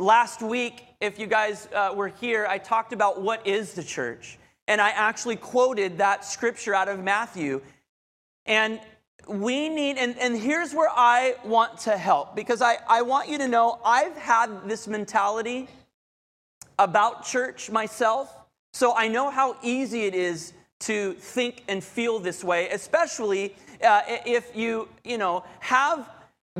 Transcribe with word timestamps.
Last 0.00 0.40
week, 0.40 0.86
if 1.02 1.18
you 1.18 1.26
guys 1.26 1.68
uh, 1.74 1.92
were 1.94 2.08
here, 2.08 2.46
I 2.48 2.56
talked 2.56 2.94
about 2.94 3.20
what 3.20 3.46
is 3.46 3.74
the 3.74 3.82
church. 3.82 4.38
And 4.66 4.80
I 4.80 4.88
actually 4.88 5.36
quoted 5.36 5.98
that 5.98 6.24
scripture 6.24 6.74
out 6.74 6.88
of 6.88 7.00
Matthew. 7.00 7.60
And 8.46 8.80
we 9.28 9.68
need, 9.68 9.98
and, 9.98 10.16
and 10.16 10.38
here's 10.38 10.72
where 10.72 10.88
I 10.88 11.34
want 11.44 11.80
to 11.80 11.98
help 11.98 12.34
because 12.34 12.62
I, 12.62 12.78
I 12.88 13.02
want 13.02 13.28
you 13.28 13.36
to 13.36 13.46
know 13.46 13.78
I've 13.84 14.16
had 14.16 14.66
this 14.66 14.88
mentality 14.88 15.68
about 16.78 17.26
church 17.26 17.70
myself. 17.70 18.34
So 18.72 18.96
I 18.96 19.06
know 19.06 19.28
how 19.28 19.58
easy 19.62 20.06
it 20.06 20.14
is 20.14 20.54
to 20.78 21.12
think 21.12 21.62
and 21.68 21.84
feel 21.84 22.18
this 22.20 22.42
way, 22.42 22.70
especially 22.70 23.54
uh, 23.84 24.00
if 24.06 24.56
you, 24.56 24.88
you 25.04 25.18
know, 25.18 25.44
have 25.58 26.08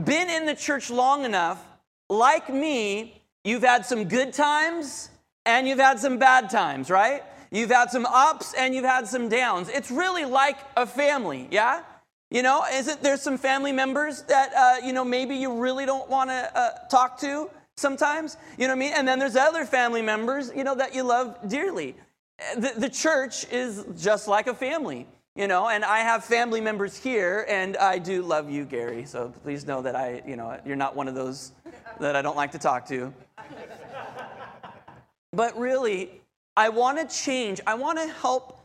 been 0.05 0.29
in 0.29 0.45
the 0.45 0.55
church 0.55 0.91
long 0.91 1.25
enough, 1.25 1.65
like 2.11 2.51
me, 2.51 3.17
you've 3.45 3.63
had 3.63 3.87
some 3.87 4.05
good 4.05 4.33
times 4.33 5.11
and 5.47 5.67
you've 5.67 5.79
had 5.79 5.99
some 5.99 6.19
bad 6.19 6.51
times, 6.51 6.91
right? 6.91 7.23
You've 7.51 7.71
had 7.71 7.91
some 7.91 8.07
ups 8.07 8.55
and 8.55 8.75
you've 8.75 8.85
had 8.85 9.09
some 9.09 9.29
downs. 9.29 9.69
It's 9.69 9.91
really 9.91 10.25
like 10.25 10.59
a 10.77 10.87
family, 10.87 11.49
yeah? 11.51 11.83
You 12.31 12.43
know, 12.43 12.65
is 12.73 12.87
it 12.87 13.03
there's 13.03 13.23
some 13.23 13.37
family 13.37 13.73
members 13.73 14.23
that 14.23 14.53
uh, 14.55 14.87
you 14.87 14.93
know 14.93 15.05
maybe 15.05 15.35
you 15.35 15.53
really 15.53 15.85
don't 15.85 16.09
want 16.09 16.31
to 16.31 16.57
uh, 16.57 16.71
talk 16.89 17.19
to 17.21 17.51
sometimes. 17.77 18.37
You 18.57 18.69
know 18.69 18.75
what 18.75 18.85
I 18.85 18.87
mean? 18.87 18.93
And 18.95 19.09
then 19.09 19.19
there's 19.19 19.35
other 19.35 19.65
family 19.65 20.03
members 20.03 20.53
you 20.55 20.63
know 20.63 20.77
that 20.77 20.95
you 20.95 21.03
love 21.03 21.37
dearly. 21.49 21.97
The, 22.57 22.75
the 22.77 22.89
church 22.89 23.51
is 23.51 23.85
just 24.01 24.29
like 24.29 24.47
a 24.47 24.55
family. 24.55 25.09
You 25.37 25.47
know, 25.47 25.69
and 25.69 25.85
I 25.85 26.01
have 26.01 26.25
family 26.25 26.61
members 26.61 26.97
here, 26.97 27.47
and 27.49 27.77
I 27.77 27.99
do 27.99 28.23
love 28.23 28.51
you, 28.51 28.65
Gary. 28.65 29.05
So 29.07 29.33
please 29.43 29.65
know 29.65 29.81
that 29.83 29.95
I, 29.95 30.23
you 30.27 30.37
know, 30.37 30.61
you're 30.67 30.77
not 30.77 30.97
one 30.97 31.07
of 31.07 31.15
those 31.15 31.53
that 32.01 32.17
I 32.17 32.23
don't 32.23 32.37
like 32.37 32.51
to 32.53 32.59
talk 32.59 32.87
to. 32.89 33.15
But 35.33 35.59
really, 35.59 36.21
I 36.57 36.69
want 36.69 36.99
to 36.99 37.17
change. 37.17 37.61
I 37.67 37.75
want 37.75 37.99
to 37.99 38.07
help 38.07 38.61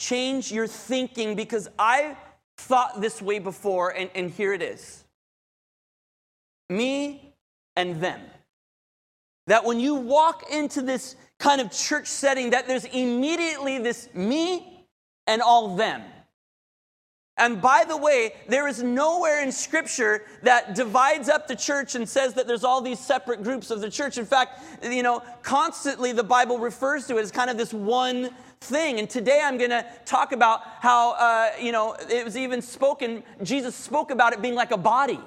change 0.00 0.50
your 0.52 0.66
thinking 0.66 1.34
because 1.34 1.68
I 1.78 2.16
thought 2.56 3.00
this 3.00 3.20
way 3.22 3.38
before, 3.38 3.90
and, 3.90 4.10
and 4.14 4.30
here 4.30 4.52
it 4.52 4.62
is 4.62 5.04
me 6.70 7.34
and 7.76 8.00
them. 8.00 8.20
That 9.46 9.64
when 9.64 9.80
you 9.80 9.94
walk 9.94 10.50
into 10.52 10.82
this 10.82 11.16
kind 11.38 11.60
of 11.60 11.70
church 11.70 12.06
setting, 12.06 12.50
that 12.50 12.66
there's 12.66 12.84
immediately 12.84 13.78
this 13.78 14.08
me 14.12 14.86
and 15.26 15.40
all 15.40 15.76
them. 15.76 16.02
And 17.38 17.62
by 17.62 17.84
the 17.86 17.96
way, 17.96 18.34
there 18.48 18.66
is 18.66 18.82
nowhere 18.82 19.42
in 19.42 19.52
Scripture 19.52 20.24
that 20.42 20.74
divides 20.74 21.28
up 21.28 21.46
the 21.46 21.56
church 21.56 21.94
and 21.94 22.08
says 22.08 22.34
that 22.34 22.46
there's 22.46 22.64
all 22.64 22.80
these 22.80 22.98
separate 22.98 23.42
groups 23.42 23.70
of 23.70 23.80
the 23.80 23.88
church. 23.88 24.18
In 24.18 24.26
fact, 24.26 24.60
you 24.82 25.02
know, 25.02 25.22
constantly 25.42 26.12
the 26.12 26.24
Bible 26.24 26.58
refers 26.58 27.06
to 27.06 27.16
it 27.16 27.22
as 27.22 27.30
kind 27.30 27.48
of 27.48 27.56
this 27.56 27.72
one 27.72 28.30
thing. 28.60 28.98
And 28.98 29.08
today 29.08 29.40
I'm 29.42 29.56
going 29.56 29.70
to 29.70 29.86
talk 30.04 30.32
about 30.32 30.62
how, 30.80 31.12
uh, 31.12 31.50
you 31.60 31.70
know, 31.70 31.96
it 32.10 32.24
was 32.24 32.36
even 32.36 32.60
spoken, 32.60 33.22
Jesus 33.42 33.74
spoke 33.74 34.10
about 34.10 34.32
it 34.32 34.42
being 34.42 34.56
like 34.56 34.72
a 34.72 34.76
body. 34.76 35.20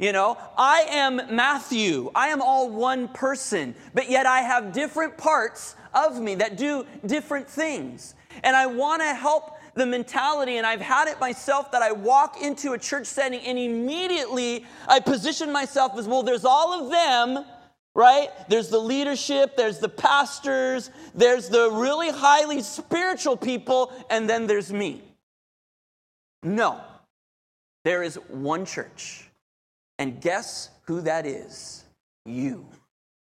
You 0.00 0.12
know, 0.12 0.38
I 0.56 0.86
am 0.90 1.34
Matthew. 1.34 2.12
I 2.14 2.28
am 2.28 2.40
all 2.40 2.70
one 2.70 3.08
person, 3.08 3.74
but 3.94 4.08
yet 4.08 4.26
I 4.26 4.42
have 4.42 4.72
different 4.72 5.18
parts 5.18 5.74
of 5.92 6.20
me 6.20 6.36
that 6.36 6.56
do 6.56 6.86
different 7.04 7.48
things. 7.48 8.14
And 8.44 8.54
I 8.54 8.66
want 8.66 9.02
to 9.02 9.12
help 9.12 9.57
the 9.78 9.86
mentality, 9.86 10.58
and 10.58 10.66
I've 10.66 10.80
had 10.80 11.08
it 11.08 11.18
myself 11.20 11.70
that 11.72 11.82
I 11.82 11.92
walk 11.92 12.42
into 12.42 12.72
a 12.72 12.78
church 12.78 13.06
setting 13.06 13.40
and 13.40 13.58
immediately 13.58 14.66
I 14.86 15.00
position 15.00 15.50
myself 15.50 15.96
as 15.96 16.06
well, 16.06 16.22
there's 16.22 16.44
all 16.44 16.84
of 16.84 16.90
them, 16.90 17.44
right? 17.94 18.28
There's 18.48 18.68
the 18.68 18.78
leadership, 18.78 19.56
there's 19.56 19.78
the 19.78 19.88
pastors, 19.88 20.90
there's 21.14 21.48
the 21.48 21.70
really 21.70 22.10
highly 22.10 22.60
spiritual 22.60 23.36
people, 23.36 23.92
and 24.10 24.28
then 24.28 24.46
there's 24.46 24.72
me. 24.72 25.02
No, 26.42 26.80
there 27.84 28.02
is 28.02 28.16
one 28.28 28.66
church. 28.66 29.28
And 29.98 30.20
guess 30.20 30.70
who 30.82 31.00
that 31.02 31.26
is? 31.26 31.84
You. 32.24 32.66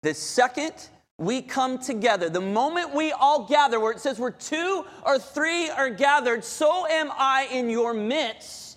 The 0.03 0.15
second 0.15 0.75
we 1.19 1.43
come 1.43 1.79
together, 1.79 2.31
the 2.31 2.41
moment 2.41 2.95
we 2.95 3.11
all 3.11 3.45
gather, 3.45 3.81
where 3.81 3.91
it 3.91 4.01
says 4.01 4.21
where 4.21 4.31
two 4.31 4.84
or 5.05 5.19
three 5.19 5.69
are 5.69 5.91
gathered, 5.91 6.45
so 6.45 6.87
am 6.87 7.11
I 7.12 7.49
in 7.51 7.69
your 7.69 7.93
midst. 7.93 8.69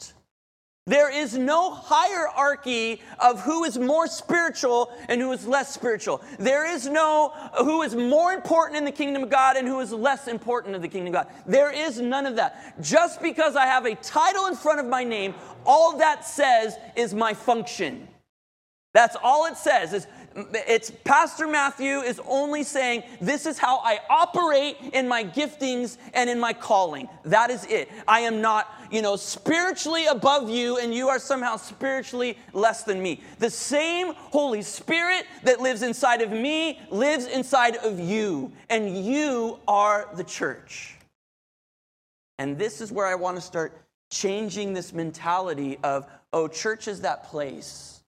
There 0.87 1.15
is 1.15 1.37
no 1.37 1.71
hierarchy 1.71 3.01
of 3.19 3.39
who 3.41 3.63
is 3.65 3.77
more 3.77 4.07
spiritual 4.07 4.91
and 5.07 5.21
who 5.21 5.31
is 5.31 5.45
less 5.45 5.71
spiritual. 5.71 6.23
There 6.39 6.65
is 6.65 6.87
no 6.87 7.29
who 7.59 7.83
is 7.83 7.95
more 7.95 8.33
important 8.33 8.79
in 8.79 8.85
the 8.85 8.91
kingdom 8.91 9.21
of 9.21 9.29
God 9.29 9.57
and 9.57 9.67
who 9.67 9.79
is 9.79 9.93
less 9.93 10.27
important 10.27 10.75
in 10.75 10.81
the 10.81 10.87
kingdom 10.87 11.13
of 11.13 11.25
God. 11.25 11.33
There 11.45 11.69
is 11.69 12.01
none 12.01 12.25
of 12.25 12.35
that. 12.37 12.81
Just 12.81 13.21
because 13.21 13.55
I 13.55 13.67
have 13.67 13.85
a 13.85 13.93
title 13.93 14.47
in 14.47 14.55
front 14.55 14.79
of 14.79 14.87
my 14.87 15.03
name, 15.03 15.35
all 15.67 15.97
that 15.99 16.25
says 16.25 16.75
is 16.95 17.13
my 17.13 17.35
function. 17.35 18.07
That's 18.93 19.15
all 19.23 19.45
it 19.45 19.57
says 19.57 19.93
is 19.93 20.07
it's 20.35 20.91
Pastor 21.03 21.47
Matthew 21.47 21.99
is 21.99 22.21
only 22.27 22.63
saying, 22.63 23.03
This 23.19 23.45
is 23.45 23.57
how 23.57 23.79
I 23.79 23.99
operate 24.09 24.77
in 24.93 25.07
my 25.07 25.23
giftings 25.23 25.97
and 26.13 26.29
in 26.29 26.39
my 26.39 26.53
calling. 26.53 27.09
That 27.23 27.49
is 27.49 27.65
it. 27.65 27.89
I 28.07 28.21
am 28.21 28.41
not, 28.41 28.73
you 28.91 29.01
know, 29.01 29.15
spiritually 29.15 30.05
above 30.05 30.49
you 30.49 30.77
and 30.77 30.93
you 30.93 31.09
are 31.09 31.19
somehow 31.19 31.57
spiritually 31.57 32.37
less 32.53 32.83
than 32.83 33.01
me. 33.01 33.21
The 33.39 33.49
same 33.49 34.13
Holy 34.15 34.61
Spirit 34.61 35.25
that 35.43 35.59
lives 35.59 35.81
inside 35.81 36.21
of 36.21 36.31
me 36.31 36.79
lives 36.89 37.25
inside 37.25 37.77
of 37.77 37.99
you, 37.99 38.51
and 38.69 39.05
you 39.05 39.59
are 39.67 40.09
the 40.15 40.23
church. 40.23 40.97
And 42.39 42.57
this 42.57 42.81
is 42.81 42.91
where 42.91 43.05
I 43.05 43.15
want 43.15 43.37
to 43.37 43.41
start 43.41 43.77
changing 44.09 44.73
this 44.73 44.93
mentality 44.93 45.77
of, 45.83 46.07
oh, 46.33 46.47
church 46.47 46.87
is 46.87 47.01
that 47.01 47.25
place 47.25 48.00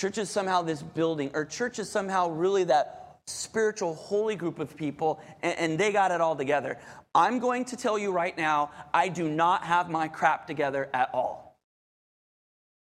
Church 0.00 0.16
is 0.16 0.30
somehow 0.30 0.62
this 0.62 0.82
building, 0.82 1.30
or 1.34 1.44
church 1.44 1.78
is 1.78 1.86
somehow 1.86 2.30
really 2.30 2.64
that 2.64 3.18
spiritual, 3.26 3.94
holy 3.94 4.34
group 4.34 4.58
of 4.58 4.74
people, 4.74 5.20
and, 5.42 5.58
and 5.58 5.78
they 5.78 5.92
got 5.92 6.10
it 6.10 6.22
all 6.22 6.34
together. 6.34 6.78
I'm 7.14 7.38
going 7.38 7.66
to 7.66 7.76
tell 7.76 7.98
you 7.98 8.10
right 8.10 8.34
now, 8.34 8.70
I 8.94 9.08
do 9.08 9.28
not 9.28 9.62
have 9.64 9.90
my 9.90 10.08
crap 10.08 10.46
together 10.46 10.88
at 10.94 11.10
all. 11.12 11.58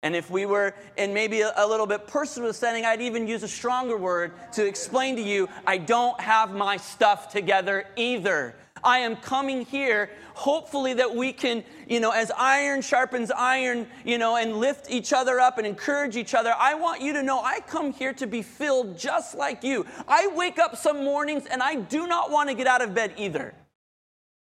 And 0.02 0.14
if 0.14 0.30
we 0.30 0.44
were 0.44 0.74
in 0.98 1.14
maybe 1.14 1.40
a, 1.40 1.50
a, 1.56 1.66
little 1.66 1.86
bit 1.86 2.06
personal 2.06 2.52
setting, 2.52 2.84
I'd 2.84 3.00
even 3.00 3.26
use 3.26 3.42
a 3.42 3.48
stronger 3.48 3.96
word 3.96 4.32
to 4.52 4.66
explain 4.66 5.16
to 5.16 5.22
you 5.22 5.48
I 5.66 5.78
don't 5.78 6.20
have 6.20 6.52
my 6.52 6.76
stuff 6.76 7.32
together 7.32 7.86
either. 7.96 8.54
I 8.82 8.98
am 8.98 9.16
coming 9.16 9.64
here, 9.64 10.10
hopefully, 10.34 10.94
that 10.94 11.14
we 11.14 11.32
can, 11.32 11.64
you 11.88 12.00
know, 12.00 12.10
as 12.10 12.30
iron 12.36 12.82
sharpens 12.82 13.30
iron, 13.30 13.86
you 14.04 14.18
know, 14.18 14.36
and 14.36 14.56
lift 14.56 14.90
each 14.90 15.12
other 15.12 15.40
up 15.40 15.58
and 15.58 15.66
encourage 15.66 16.16
each 16.16 16.34
other. 16.34 16.54
I 16.56 16.74
want 16.74 17.00
you 17.00 17.12
to 17.14 17.22
know 17.22 17.40
I 17.40 17.60
come 17.60 17.92
here 17.92 18.12
to 18.14 18.26
be 18.26 18.42
filled 18.42 18.98
just 18.98 19.36
like 19.36 19.64
you. 19.64 19.86
I 20.06 20.28
wake 20.34 20.58
up 20.58 20.76
some 20.76 21.04
mornings 21.04 21.46
and 21.46 21.62
I 21.62 21.76
do 21.76 22.06
not 22.06 22.30
want 22.30 22.48
to 22.48 22.54
get 22.54 22.66
out 22.66 22.82
of 22.82 22.94
bed 22.94 23.14
either, 23.16 23.54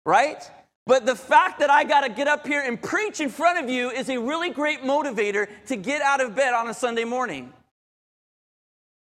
right? 0.05 0.49
But 0.85 1.05
the 1.05 1.15
fact 1.15 1.59
that 1.59 1.69
I 1.69 1.85
got 1.85 2.01
to 2.01 2.09
get 2.09 2.27
up 2.27 2.45
here 2.45 2.61
and 2.61 2.81
preach 2.81 3.21
in 3.21 3.29
front 3.29 3.63
of 3.63 3.69
you 3.69 3.89
is 3.89 4.09
a 4.09 4.17
really 4.17 4.49
great 4.49 4.81
motivator 4.81 5.47
to 5.67 5.75
get 5.77 6.01
out 6.01 6.19
of 6.19 6.35
bed 6.35 6.53
on 6.53 6.67
a 6.69 6.73
Sunday 6.73 7.05
morning. 7.05 7.53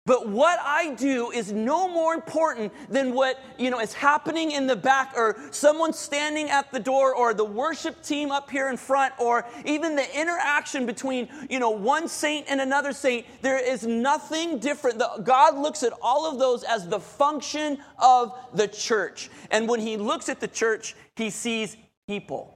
But 0.05 0.29
what 0.29 0.59
I 0.63 0.93
do 0.93 1.31
is 1.31 1.51
no 1.51 1.87
more 1.87 2.13
important 2.13 2.71
than 2.91 3.15
what, 3.15 3.39
you 3.57 3.71
know, 3.71 3.79
is 3.79 3.91
happening 3.91 4.51
in 4.51 4.67
the 4.67 4.75
back 4.75 5.13
or 5.15 5.35
someone 5.49 5.93
standing 5.93 6.47
at 6.51 6.71
the 6.71 6.79
door 6.79 7.15
or 7.15 7.33
the 7.33 7.43
worship 7.43 8.03
team 8.03 8.31
up 8.31 8.51
here 8.51 8.69
in 8.69 8.77
front 8.77 9.15
or 9.19 9.47
even 9.65 9.95
the 9.95 10.19
interaction 10.19 10.85
between, 10.85 11.27
you 11.49 11.57
know, 11.57 11.71
one 11.71 12.07
saint 12.07 12.45
and 12.47 12.61
another 12.61 12.93
saint. 12.93 13.25
There 13.41 13.57
is 13.57 13.87
nothing 13.87 14.59
different. 14.59 14.99
The, 14.99 15.21
God 15.23 15.57
looks 15.57 15.81
at 15.81 15.93
all 16.03 16.31
of 16.31 16.37
those 16.37 16.63
as 16.63 16.87
the 16.87 16.99
function 16.99 17.79
of 17.97 18.37
the 18.53 18.67
church. 18.67 19.31
And 19.49 19.67
when 19.67 19.79
he 19.79 19.97
looks 19.97 20.29
at 20.29 20.39
the 20.39 20.47
church, 20.47 20.95
he 21.15 21.31
sees 21.31 21.77
people. 22.05 22.54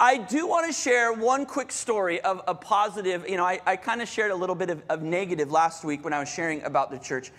I 0.00 0.16
do 0.16 0.46
want 0.46 0.66
to 0.66 0.72
share 0.72 1.12
one 1.12 1.44
quick 1.44 1.72
story 1.72 2.20
of 2.20 2.40
a 2.46 2.54
positive. 2.54 3.28
You 3.28 3.36
know, 3.36 3.44
I, 3.44 3.60
I 3.66 3.76
kind 3.76 4.00
of 4.00 4.08
shared 4.08 4.30
a 4.30 4.34
little 4.34 4.54
bit 4.54 4.70
of, 4.70 4.82
of 4.88 5.02
negative 5.02 5.50
last 5.50 5.84
week 5.84 6.04
when 6.04 6.12
I 6.12 6.20
was 6.20 6.28
sharing 6.28 6.62
about 6.62 6.90
the 6.90 6.98
church. 6.98 7.32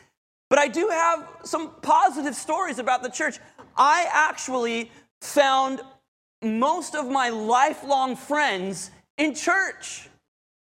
But 0.50 0.60
I 0.60 0.68
do 0.68 0.90
have 0.90 1.28
some 1.44 1.72
positive 1.82 2.36
stories 2.36 2.80
about 2.80 3.02
the 3.02 3.10
church. 3.10 3.40
I 3.78 4.08
actually 4.12 4.92
found 5.22 5.82
most 6.42 6.96
of 6.96 7.10
my 7.10 7.30
lifelong 7.30 8.16
friends 8.16 8.92
in 9.18 9.36
church. 9.36 10.10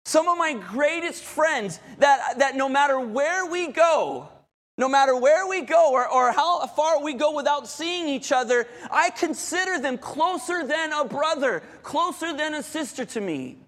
Some 0.04 0.28
of 0.28 0.36
my 0.36 0.54
greatest 0.54 1.22
friends 1.22 1.80
that, 1.98 2.38
that 2.38 2.56
no 2.56 2.68
matter 2.68 3.00
where 3.00 3.46
we 3.46 3.68
go, 3.72 4.28
no 4.78 4.88
matter 4.88 5.14
where 5.14 5.46
we 5.46 5.62
go 5.62 5.92
or, 5.92 6.08
or 6.08 6.30
how 6.32 6.64
far 6.68 7.02
we 7.02 7.12
go 7.12 7.34
without 7.34 7.66
seeing 7.66 8.08
each 8.08 8.30
other, 8.30 8.66
I 8.90 9.10
consider 9.10 9.80
them 9.80 9.98
closer 9.98 10.64
than 10.64 10.92
a 10.92 11.04
brother, 11.04 11.62
closer 11.82 12.32
than 12.32 12.54
a 12.54 12.62
sister 12.62 13.04
to 13.04 13.20
me. 13.20 13.58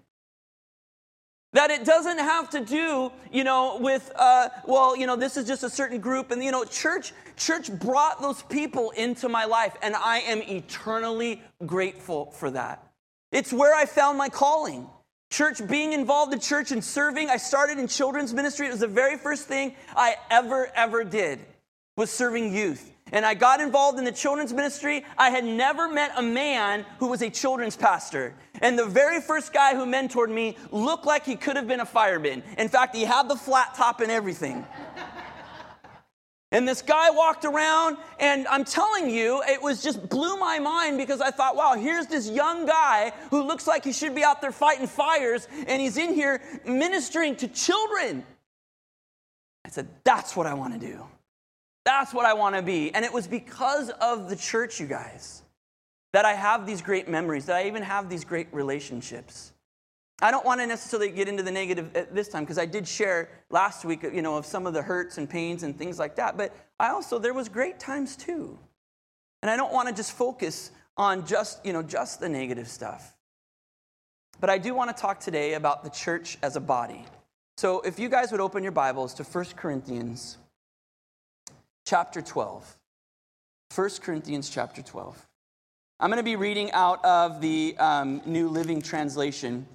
That 1.53 1.69
it 1.69 1.83
doesn't 1.83 2.17
have 2.17 2.49
to 2.51 2.61
do, 2.61 3.11
you 3.29 3.43
know, 3.43 3.77
with, 3.81 4.09
uh, 4.15 4.47
well, 4.65 4.95
you 4.95 5.05
know, 5.05 5.17
this 5.17 5.35
is 5.35 5.45
just 5.45 5.63
a 5.63 5.69
certain 5.69 5.99
group. 5.99 6.31
And, 6.31 6.41
you 6.41 6.49
know, 6.49 6.63
church, 6.63 7.11
church 7.35 7.69
brought 7.77 8.21
those 8.21 8.41
people 8.43 8.91
into 8.91 9.27
my 9.27 9.43
life, 9.43 9.75
and 9.81 9.93
I 9.97 10.19
am 10.19 10.41
eternally 10.43 11.41
grateful 11.65 12.31
for 12.31 12.51
that. 12.51 12.87
It's 13.33 13.51
where 13.51 13.75
I 13.75 13.85
found 13.85 14.17
my 14.17 14.29
calling. 14.29 14.87
Church, 15.31 15.65
being 15.65 15.93
involved 15.93 16.33
in 16.33 16.41
church 16.41 16.73
and 16.73 16.83
serving, 16.83 17.29
I 17.29 17.37
started 17.37 17.79
in 17.79 17.87
children's 17.87 18.33
ministry. 18.33 18.67
It 18.67 18.71
was 18.71 18.81
the 18.81 18.87
very 18.87 19.17
first 19.17 19.47
thing 19.47 19.75
I 19.95 20.17
ever, 20.29 20.69
ever 20.75 21.05
did 21.05 21.39
was 21.95 22.11
serving 22.11 22.53
youth. 22.53 22.91
And 23.13 23.25
I 23.25 23.33
got 23.33 23.61
involved 23.61 23.97
in 23.97 24.03
the 24.03 24.11
children's 24.11 24.53
ministry. 24.53 25.05
I 25.17 25.29
had 25.29 25.45
never 25.45 25.87
met 25.87 26.11
a 26.17 26.21
man 26.21 26.85
who 26.99 27.07
was 27.07 27.21
a 27.21 27.29
children's 27.29 27.77
pastor. 27.77 28.35
And 28.61 28.77
the 28.77 28.85
very 28.85 29.21
first 29.21 29.53
guy 29.53 29.73
who 29.73 29.85
mentored 29.85 30.29
me 30.29 30.57
looked 30.69 31.05
like 31.05 31.25
he 31.25 31.37
could 31.37 31.55
have 31.55 31.67
been 31.67 31.79
a 31.79 31.85
fireman. 31.85 32.43
In 32.57 32.67
fact, 32.67 32.93
he 32.95 33.03
had 33.03 33.29
the 33.29 33.35
flat 33.35 33.73
top 33.75 34.01
and 34.01 34.11
everything. 34.11 34.65
And 36.51 36.67
this 36.67 36.81
guy 36.81 37.09
walked 37.09 37.45
around, 37.45 37.97
and 38.19 38.47
I'm 38.47 38.65
telling 38.65 39.09
you, 39.09 39.41
it 39.47 39.61
was 39.61 39.81
just 39.81 40.09
blew 40.09 40.37
my 40.37 40.59
mind 40.59 40.97
because 40.97 41.21
I 41.21 41.31
thought, 41.31 41.55
wow, 41.55 41.75
here's 41.75 42.07
this 42.07 42.29
young 42.29 42.65
guy 42.65 43.13
who 43.29 43.43
looks 43.43 43.67
like 43.67 43.85
he 43.85 43.93
should 43.93 44.13
be 44.13 44.23
out 44.23 44.41
there 44.41 44.51
fighting 44.51 44.87
fires, 44.87 45.47
and 45.67 45.81
he's 45.81 45.97
in 45.97 46.13
here 46.13 46.41
ministering 46.65 47.37
to 47.37 47.47
children. 47.47 48.25
I 49.63 49.69
said, 49.69 49.87
that's 50.03 50.35
what 50.35 50.45
I 50.45 50.53
want 50.53 50.73
to 50.73 50.79
do. 50.79 51.05
That's 51.85 52.13
what 52.13 52.25
I 52.25 52.33
want 52.33 52.55
to 52.55 52.61
be. 52.61 52.93
And 52.93 53.05
it 53.05 53.13
was 53.13 53.27
because 53.27 53.89
of 54.01 54.29
the 54.29 54.35
church, 54.35 54.79
you 54.79 54.87
guys, 54.87 55.43
that 56.13 56.25
I 56.25 56.33
have 56.33 56.65
these 56.65 56.81
great 56.81 57.07
memories, 57.07 57.45
that 57.45 57.55
I 57.55 57.67
even 57.67 57.83
have 57.83 58.09
these 58.09 58.25
great 58.25 58.47
relationships. 58.51 59.53
I 60.21 60.29
don't 60.29 60.45
want 60.45 60.61
to 60.61 60.67
necessarily 60.67 61.09
get 61.09 61.27
into 61.27 61.41
the 61.41 61.51
negative 61.51 61.95
at 61.95 62.13
this 62.13 62.27
time 62.27 62.43
because 62.43 62.59
I 62.59 62.65
did 62.65 62.87
share 62.87 63.29
last 63.49 63.83
week, 63.85 64.03
you 64.03 64.21
know, 64.21 64.37
of 64.37 64.45
some 64.45 64.67
of 64.67 64.73
the 64.73 64.81
hurts 64.81 65.17
and 65.17 65.29
pains 65.29 65.63
and 65.63 65.77
things 65.77 65.97
like 65.97 66.15
that. 66.17 66.37
But 66.37 66.55
I 66.79 66.89
also 66.89 67.17
there 67.17 67.33
was 67.33 67.49
great 67.49 67.79
times 67.79 68.15
too. 68.15 68.57
And 69.41 69.49
I 69.49 69.57
don't 69.57 69.73
want 69.73 69.87
to 69.89 69.93
just 69.93 70.11
focus 70.11 70.71
on 70.95 71.25
just, 71.25 71.65
you 71.65 71.73
know, 71.73 71.81
just 71.81 72.19
the 72.19 72.29
negative 72.29 72.67
stuff. 72.67 73.15
But 74.39 74.49
I 74.49 74.57
do 74.57 74.75
want 74.75 74.95
to 74.95 74.99
talk 74.99 75.19
today 75.19 75.53
about 75.53 75.83
the 75.83 75.89
church 75.89 76.37
as 76.43 76.55
a 76.55 76.59
body. 76.59 77.05
So 77.57 77.81
if 77.81 77.99
you 77.99 78.09
guys 78.09 78.31
would 78.31 78.41
open 78.41 78.63
your 78.63 78.71
Bibles 78.71 79.13
to 79.15 79.23
1 79.23 79.45
Corinthians 79.55 80.37
chapter 81.85 82.21
12. 82.21 82.77
1 83.73 83.89
Corinthians 84.01 84.49
chapter 84.49 84.81
12. 84.81 85.27
I'm 85.99 86.09
going 86.09 86.17
to 86.17 86.23
be 86.23 86.35
reading 86.35 86.71
out 86.71 87.03
of 87.05 87.41
the 87.41 87.75
um, 87.77 88.21
New 88.25 88.49
Living 88.49 88.81
Translation. 88.81 89.67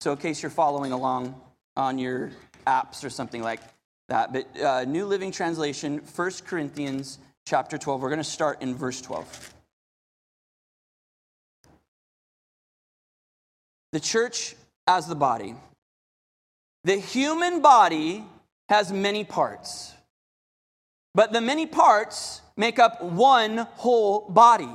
So, 0.00 0.12
in 0.12 0.18
case 0.18 0.42
you're 0.42 0.50
following 0.50 0.92
along 0.92 1.40
on 1.76 1.98
your 1.98 2.30
apps 2.66 3.04
or 3.04 3.10
something 3.10 3.42
like 3.42 3.60
that, 4.08 4.32
but 4.32 4.60
uh, 4.60 4.84
New 4.84 5.06
Living 5.06 5.32
Translation, 5.32 6.02
1 6.14 6.30
Corinthians 6.46 7.18
chapter 7.46 7.78
12. 7.78 8.00
We're 8.00 8.08
going 8.08 8.18
to 8.18 8.24
start 8.24 8.62
in 8.62 8.74
verse 8.74 9.00
12. 9.00 9.54
The 13.92 14.00
church 14.00 14.56
as 14.86 15.06
the 15.06 15.14
body. 15.14 15.54
The 16.84 16.96
human 16.96 17.62
body 17.62 18.24
has 18.68 18.92
many 18.92 19.24
parts 19.24 19.94
but 21.14 21.32
the 21.32 21.40
many 21.40 21.66
parts 21.66 22.42
make 22.56 22.78
up 22.78 23.00
one 23.02 23.58
whole 23.58 24.28
body. 24.28 24.70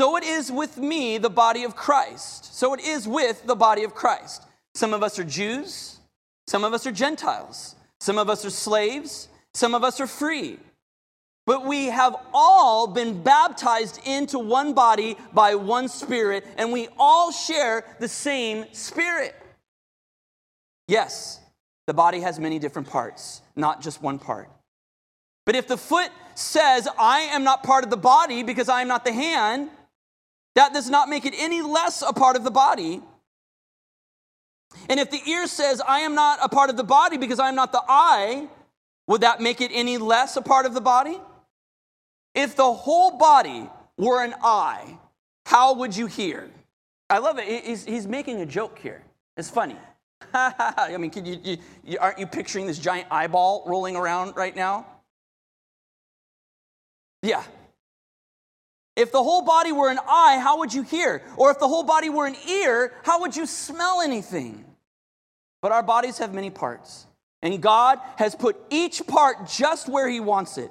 So 0.00 0.16
it 0.16 0.24
is 0.24 0.50
with 0.50 0.78
me, 0.78 1.18
the 1.18 1.28
body 1.28 1.62
of 1.64 1.76
Christ. 1.76 2.54
So 2.56 2.72
it 2.72 2.80
is 2.80 3.06
with 3.06 3.46
the 3.46 3.54
body 3.54 3.84
of 3.84 3.94
Christ. 3.94 4.42
Some 4.74 4.94
of 4.94 5.02
us 5.02 5.18
are 5.18 5.24
Jews, 5.24 5.98
some 6.46 6.64
of 6.64 6.72
us 6.72 6.86
are 6.86 6.90
Gentiles, 6.90 7.74
some 8.00 8.16
of 8.16 8.30
us 8.30 8.42
are 8.46 8.50
slaves, 8.50 9.28
some 9.52 9.74
of 9.74 9.84
us 9.84 10.00
are 10.00 10.06
free. 10.06 10.58
But 11.44 11.66
we 11.66 11.88
have 11.88 12.16
all 12.32 12.86
been 12.86 13.22
baptized 13.22 14.00
into 14.06 14.38
one 14.38 14.72
body 14.72 15.18
by 15.34 15.54
one 15.54 15.86
spirit, 15.86 16.46
and 16.56 16.72
we 16.72 16.88
all 16.98 17.30
share 17.30 17.84
the 17.98 18.08
same 18.08 18.64
spirit. 18.72 19.34
Yes, 20.88 21.40
the 21.86 21.92
body 21.92 22.20
has 22.20 22.40
many 22.40 22.58
different 22.58 22.88
parts, 22.88 23.42
not 23.54 23.82
just 23.82 24.00
one 24.00 24.18
part. 24.18 24.48
But 25.44 25.56
if 25.56 25.68
the 25.68 25.76
foot 25.76 26.08
says, 26.36 26.88
I 26.98 27.20
am 27.32 27.44
not 27.44 27.62
part 27.64 27.84
of 27.84 27.90
the 27.90 27.98
body 27.98 28.42
because 28.42 28.70
I 28.70 28.80
am 28.80 28.88
not 28.88 29.04
the 29.04 29.12
hand, 29.12 29.68
that 30.60 30.74
does 30.74 30.90
not 30.90 31.08
make 31.08 31.24
it 31.24 31.32
any 31.38 31.62
less 31.62 32.02
a 32.02 32.12
part 32.12 32.36
of 32.36 32.44
the 32.44 32.50
body. 32.50 33.00
And 34.90 35.00
if 35.00 35.10
the 35.10 35.22
ear 35.26 35.46
says, 35.46 35.80
I 35.80 36.00
am 36.00 36.14
not 36.14 36.38
a 36.42 36.50
part 36.50 36.68
of 36.68 36.76
the 36.76 36.84
body 36.84 37.16
because 37.16 37.40
I 37.40 37.48
am 37.48 37.54
not 37.54 37.72
the 37.72 37.82
eye, 37.88 38.46
would 39.06 39.22
that 39.22 39.40
make 39.40 39.62
it 39.62 39.70
any 39.72 39.96
less 39.96 40.36
a 40.36 40.42
part 40.42 40.66
of 40.66 40.74
the 40.74 40.82
body? 40.82 41.18
If 42.34 42.56
the 42.56 42.70
whole 42.70 43.16
body 43.16 43.70
were 43.96 44.22
an 44.22 44.34
eye, 44.42 44.98
how 45.46 45.76
would 45.76 45.96
you 45.96 46.04
hear? 46.04 46.50
I 47.08 47.18
love 47.20 47.38
it. 47.38 47.64
He's, 47.64 47.86
he's 47.86 48.06
making 48.06 48.42
a 48.42 48.46
joke 48.46 48.78
here. 48.78 49.02
It's 49.38 49.48
funny. 49.48 49.76
I 50.34 50.94
mean, 50.98 51.10
you, 51.24 51.56
you, 51.84 51.98
aren't 51.98 52.18
you 52.18 52.26
picturing 52.26 52.66
this 52.66 52.78
giant 52.78 53.08
eyeball 53.10 53.64
rolling 53.66 53.96
around 53.96 54.36
right 54.36 54.54
now? 54.54 54.84
Yeah. 57.22 57.42
If 59.00 59.12
the 59.12 59.22
whole 59.22 59.40
body 59.40 59.72
were 59.72 59.88
an 59.88 59.98
eye, 60.06 60.38
how 60.42 60.58
would 60.58 60.74
you 60.74 60.82
hear? 60.82 61.22
Or 61.38 61.50
if 61.50 61.58
the 61.58 61.66
whole 61.66 61.84
body 61.84 62.10
were 62.10 62.26
an 62.26 62.36
ear, 62.46 62.92
how 63.02 63.22
would 63.22 63.34
you 63.34 63.46
smell 63.46 64.02
anything? 64.02 64.62
But 65.62 65.72
our 65.72 65.82
bodies 65.82 66.18
have 66.18 66.34
many 66.34 66.50
parts, 66.50 67.06
and 67.40 67.62
God 67.62 67.98
has 68.16 68.34
put 68.34 68.58
each 68.68 69.06
part 69.06 69.48
just 69.48 69.88
where 69.88 70.06
He 70.06 70.20
wants 70.20 70.58
it. 70.58 70.70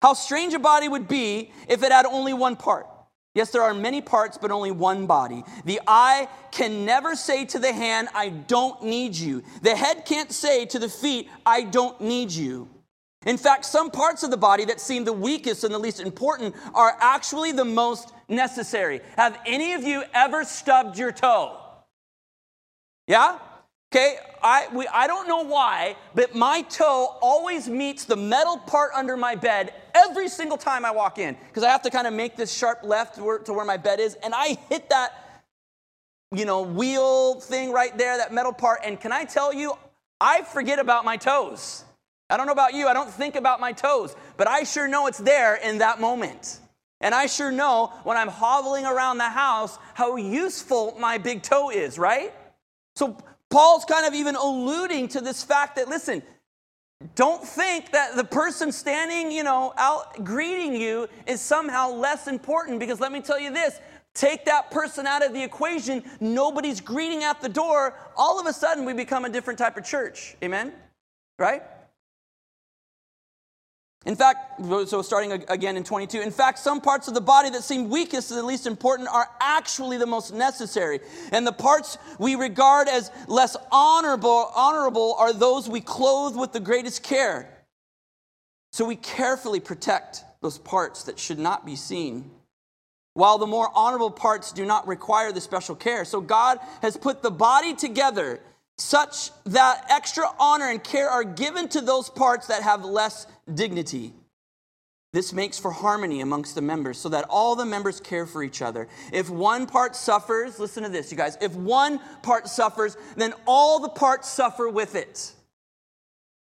How 0.00 0.14
strange 0.14 0.54
a 0.54 0.58
body 0.58 0.88
would 0.88 1.06
be 1.06 1.52
if 1.68 1.82
it 1.82 1.92
had 1.92 2.06
only 2.06 2.32
one 2.32 2.56
part. 2.56 2.86
Yes, 3.34 3.50
there 3.50 3.62
are 3.62 3.74
many 3.74 4.00
parts, 4.00 4.38
but 4.38 4.50
only 4.50 4.70
one 4.70 5.06
body. 5.06 5.44
The 5.66 5.82
eye 5.86 6.28
can 6.50 6.86
never 6.86 7.14
say 7.14 7.44
to 7.44 7.58
the 7.58 7.74
hand, 7.74 8.08
I 8.14 8.30
don't 8.30 8.84
need 8.84 9.14
you. 9.14 9.42
The 9.60 9.76
head 9.76 10.06
can't 10.06 10.32
say 10.32 10.64
to 10.64 10.78
the 10.78 10.88
feet, 10.88 11.28
I 11.44 11.64
don't 11.64 12.00
need 12.00 12.32
you. 12.32 12.70
In 13.28 13.36
fact, 13.36 13.66
some 13.66 13.90
parts 13.90 14.22
of 14.22 14.30
the 14.30 14.38
body 14.38 14.64
that 14.64 14.80
seem 14.80 15.04
the 15.04 15.12
weakest 15.12 15.62
and 15.62 15.74
the 15.74 15.78
least 15.78 16.00
important 16.00 16.56
are 16.74 16.96
actually 16.98 17.52
the 17.52 17.64
most 17.64 18.14
necessary. 18.26 19.02
Have 19.18 19.38
any 19.44 19.74
of 19.74 19.84
you 19.84 20.02
ever 20.14 20.44
stubbed 20.44 20.98
your 20.98 21.12
toe? 21.12 21.58
Yeah? 23.06 23.38
Okay, 23.92 24.16
I, 24.42 24.68
we, 24.72 24.88
I 24.88 25.06
don't 25.06 25.28
know 25.28 25.44
why, 25.44 25.96
but 26.14 26.34
my 26.34 26.62
toe 26.62 27.18
always 27.20 27.68
meets 27.68 28.06
the 28.06 28.16
metal 28.16 28.56
part 28.56 28.92
under 28.94 29.14
my 29.14 29.34
bed 29.34 29.74
every 29.94 30.30
single 30.30 30.56
time 30.56 30.86
I 30.86 30.90
walk 30.90 31.18
in 31.18 31.36
because 31.48 31.64
I 31.64 31.68
have 31.68 31.82
to 31.82 31.90
kind 31.90 32.06
of 32.06 32.14
make 32.14 32.34
this 32.34 32.50
sharp 32.50 32.80
left 32.82 33.16
to 33.16 33.22
where, 33.22 33.38
to 33.40 33.52
where 33.52 33.66
my 33.66 33.76
bed 33.76 34.00
is, 34.00 34.14
and 34.22 34.32
I 34.34 34.56
hit 34.70 34.88
that, 34.88 35.42
you 36.34 36.46
know, 36.46 36.62
wheel 36.62 37.40
thing 37.40 37.72
right 37.72 37.96
there, 37.98 38.16
that 38.16 38.32
metal 38.32 38.54
part, 38.54 38.80
and 38.84 38.98
can 38.98 39.12
I 39.12 39.24
tell 39.24 39.52
you, 39.52 39.74
I 40.18 40.42
forget 40.44 40.78
about 40.78 41.04
my 41.04 41.18
toes. 41.18 41.84
I 42.30 42.36
don't 42.36 42.46
know 42.46 42.52
about 42.52 42.74
you, 42.74 42.88
I 42.88 42.92
don't 42.92 43.10
think 43.10 43.36
about 43.36 43.60
my 43.60 43.72
toes, 43.72 44.14
but 44.36 44.48
I 44.48 44.64
sure 44.64 44.86
know 44.86 45.06
it's 45.06 45.18
there 45.18 45.56
in 45.56 45.78
that 45.78 46.00
moment. 46.00 46.60
And 47.00 47.14
I 47.14 47.26
sure 47.26 47.52
know 47.52 47.92
when 48.04 48.16
I'm 48.16 48.28
hobbling 48.28 48.84
around 48.84 49.18
the 49.18 49.28
house 49.28 49.78
how 49.94 50.16
useful 50.16 50.96
my 50.98 51.18
big 51.18 51.42
toe 51.42 51.70
is, 51.70 51.98
right? 51.98 52.32
So 52.96 53.16
Paul's 53.50 53.84
kind 53.84 54.06
of 54.06 54.14
even 54.14 54.34
alluding 54.34 55.08
to 55.08 55.20
this 55.20 55.42
fact 55.42 55.76
that, 55.76 55.88
listen, 55.88 56.22
don't 57.14 57.44
think 57.44 57.92
that 57.92 58.16
the 58.16 58.24
person 58.24 58.72
standing, 58.72 59.30
you 59.30 59.44
know, 59.44 59.72
out 59.76 60.24
greeting 60.24 60.74
you 60.74 61.08
is 61.26 61.40
somehow 61.40 61.90
less 61.90 62.26
important 62.26 62.80
because 62.80 62.98
let 62.98 63.12
me 63.12 63.20
tell 63.20 63.38
you 63.38 63.52
this 63.52 63.80
take 64.14 64.46
that 64.46 64.68
person 64.72 65.06
out 65.06 65.24
of 65.24 65.32
the 65.32 65.40
equation, 65.40 66.02
nobody's 66.18 66.80
greeting 66.80 67.22
at 67.22 67.40
the 67.40 67.48
door, 67.48 67.94
all 68.16 68.40
of 68.40 68.46
a 68.46 68.52
sudden 68.52 68.84
we 68.84 68.92
become 68.92 69.24
a 69.24 69.28
different 69.28 69.60
type 69.60 69.76
of 69.76 69.84
church. 69.84 70.36
Amen? 70.42 70.72
Right? 71.38 71.62
In 74.08 74.16
fact, 74.16 74.58
so 74.88 75.02
starting 75.02 75.32
again 75.48 75.76
in 75.76 75.84
22, 75.84 76.22
in 76.22 76.30
fact, 76.30 76.58
some 76.58 76.80
parts 76.80 77.08
of 77.08 77.14
the 77.14 77.20
body 77.20 77.50
that 77.50 77.62
seem 77.62 77.90
weakest 77.90 78.30
and 78.30 78.40
the 78.40 78.42
least 78.42 78.66
important 78.66 79.06
are 79.06 79.28
actually 79.38 79.98
the 79.98 80.06
most 80.06 80.32
necessary. 80.32 81.00
And 81.30 81.46
the 81.46 81.52
parts 81.52 81.98
we 82.18 82.34
regard 82.34 82.88
as 82.88 83.10
less 83.26 83.54
honorable, 83.70 84.50
honorable 84.56 85.14
are 85.18 85.34
those 85.34 85.68
we 85.68 85.82
clothe 85.82 86.36
with 86.36 86.54
the 86.54 86.58
greatest 86.60 87.02
care. 87.02 87.66
So 88.72 88.86
we 88.86 88.96
carefully 88.96 89.60
protect 89.60 90.24
those 90.40 90.56
parts 90.56 91.04
that 91.04 91.18
should 91.18 91.38
not 91.38 91.66
be 91.66 91.76
seen. 91.76 92.30
While 93.12 93.36
the 93.36 93.46
more 93.46 93.68
honorable 93.74 94.10
parts 94.10 94.52
do 94.52 94.64
not 94.64 94.88
require 94.88 95.32
the 95.32 95.42
special 95.42 95.76
care. 95.76 96.06
So 96.06 96.22
God 96.22 96.60
has 96.80 96.96
put 96.96 97.20
the 97.20 97.30
body 97.30 97.74
together 97.74 98.40
such 98.78 99.30
that 99.44 99.84
extra 99.90 100.24
honor 100.38 100.70
and 100.70 100.82
care 100.82 101.08
are 101.10 101.24
given 101.24 101.68
to 101.68 101.80
those 101.80 102.08
parts 102.08 102.46
that 102.46 102.62
have 102.62 102.84
less 102.84 103.26
dignity. 103.52 104.14
This 105.12 105.32
makes 105.32 105.58
for 105.58 105.70
harmony 105.70 106.20
amongst 106.20 106.54
the 106.54 106.60
members 106.60 106.98
so 106.98 107.08
that 107.08 107.24
all 107.30 107.56
the 107.56 107.64
members 107.64 107.98
care 107.98 108.26
for 108.26 108.42
each 108.42 108.60
other. 108.60 108.88
If 109.12 109.30
one 109.30 109.66
part 109.66 109.96
suffers, 109.96 110.58
listen 110.58 110.82
to 110.82 110.88
this, 110.88 111.10
you 111.10 111.16
guys. 111.16 111.38
If 111.40 111.54
one 111.54 111.98
part 112.22 112.46
suffers, 112.46 112.96
then 113.16 113.32
all 113.46 113.80
the 113.80 113.88
parts 113.88 114.28
suffer 114.28 114.68
with 114.68 114.94
it. 114.94 115.32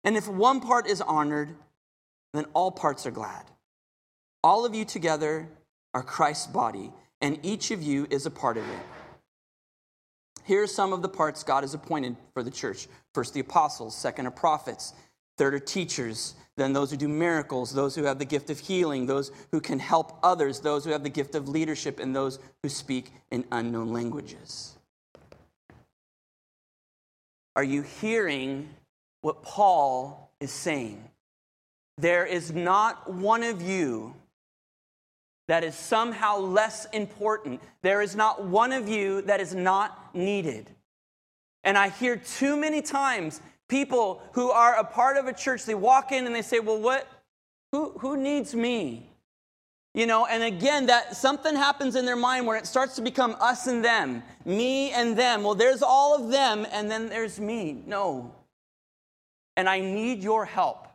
And 0.05 0.17
if 0.17 0.29
one 0.29 0.61
part 0.61 0.87
is 0.87 1.01
honored, 1.01 1.55
then 2.33 2.47
all 2.55 2.71
parts 2.71 3.05
are 3.05 3.11
glad. 3.11 3.45
All 4.45 4.65
of 4.65 4.75
you 4.75 4.85
together 4.85 5.49
are 5.93 6.03
Christ's 6.03 6.47
body, 6.47 6.93
and 7.21 7.39
each 7.43 7.71
of 7.73 7.83
you 7.83 8.07
is 8.11 8.27
a 8.27 8.31
part 8.31 8.57
of 8.57 8.69
it. 8.69 8.81
Here 10.45 10.63
are 10.63 10.67
some 10.67 10.93
of 10.93 11.03
the 11.03 11.09
parts 11.09 11.45
God 11.45 11.63
has 11.63 11.75
appointed 11.75 12.17
for 12.35 12.43
the 12.43 12.51
church 12.51 12.89
first, 13.15 13.35
the 13.35 13.41
apostles, 13.41 13.97
second, 13.97 14.27
are 14.27 14.31
prophets, 14.31 14.95
third, 15.37 15.55
are 15.55 15.59
teachers, 15.59 16.35
then 16.57 16.73
those 16.73 16.91
who 16.91 16.97
do 16.97 17.09
miracles, 17.09 17.73
those 17.73 17.95
who 17.95 18.05
have 18.05 18.19
the 18.19 18.25
gift 18.25 18.51
of 18.51 18.59
healing, 18.59 19.07
those 19.07 19.31
who 19.51 19.61
can 19.61 19.79
help 19.79 20.19
others, 20.23 20.61
those 20.61 20.85
who 20.85 20.91
have 20.91 21.03
the 21.03 21.09
gift 21.09 21.35
of 21.35 21.49
leadership, 21.49 21.99
and 21.99 22.15
those 22.15 22.39
who 22.63 22.69
speak 22.69 23.11
in 23.31 23.45
unknown 23.53 23.93
languages. 23.93 24.77
Are 27.55 27.65
you 27.65 27.83
hearing 27.83 28.69
what 29.21 29.43
Paul 29.43 30.31
is 30.41 30.51
saying? 30.51 31.03
There 31.99 32.27
is 32.27 32.53
not 32.53 33.13
one 33.13 33.43
of 33.43 33.63
you 33.63 34.15
that 35.49 35.65
is 35.65 35.75
somehow 35.75 36.39
less 36.39 36.87
important. 36.87 37.61
There 37.83 38.01
is 38.01 38.17
not 38.17 38.45
one 38.45 38.73
of 38.73 38.89
you 38.89 39.23
that 39.23 39.41
is 39.41 39.55
not 39.55 40.02
needed. 40.15 40.71
And 41.65 41.79
I 41.79 41.89
hear 41.91 42.17
too 42.17 42.57
many 42.57 42.83
times 42.83 43.41
people 43.69 44.23
who 44.33 44.51
are 44.51 44.75
a 44.75 44.85
part 44.85 45.17
of 45.17 45.27
a 45.27 45.33
church, 45.33 45.65
they 45.65 45.75
walk 45.75 46.13
in 46.13 46.27
and 46.27 46.35
they 46.35 46.43
say, 46.43 46.61
Well, 46.61 46.79
what? 46.79 47.07
Who, 47.73 47.91
who 47.99 48.17
needs 48.17 48.55
me? 48.55 49.09
You 49.95 50.07
know, 50.07 50.27
and 50.27 50.43
again, 50.43 50.87
that 50.87 51.17
something 51.17 51.55
happens 51.55 51.97
in 51.97 52.07
their 52.07 52.17
mind 52.17 52.47
where 52.47 52.57
it 52.57 52.67
starts 52.67 52.97
to 52.97 53.03
become 53.03 53.37
us 53.41 53.67
and 53.67 53.85
them, 53.85 54.23
me 54.45 54.91
and 54.91 55.17
them. 55.17 55.43
Well, 55.43 55.55
there's 55.55 55.83
all 55.83 56.15
of 56.15 56.31
them, 56.31 56.67
and 56.73 56.91
then 56.91 57.09
there's 57.11 57.39
me. 57.39 57.83
No. 57.87 58.35
And 59.57 59.69
I 59.69 59.81
need 59.81 60.23
your 60.23 60.47
help. 60.47 60.89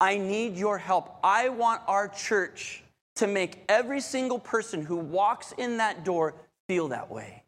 I 0.00 0.16
need 0.16 0.56
your 0.56 0.78
help. 0.78 1.18
I 1.22 1.50
want 1.50 1.82
our 1.86 2.08
church 2.08 2.82
to 3.16 3.26
make 3.26 3.62
every 3.68 4.00
single 4.00 4.38
person 4.38 4.82
who 4.82 4.96
walks 4.96 5.52
in 5.58 5.76
that 5.76 6.02
door 6.02 6.34
feel 6.66 6.88
that 6.88 7.10
way. 7.10 7.42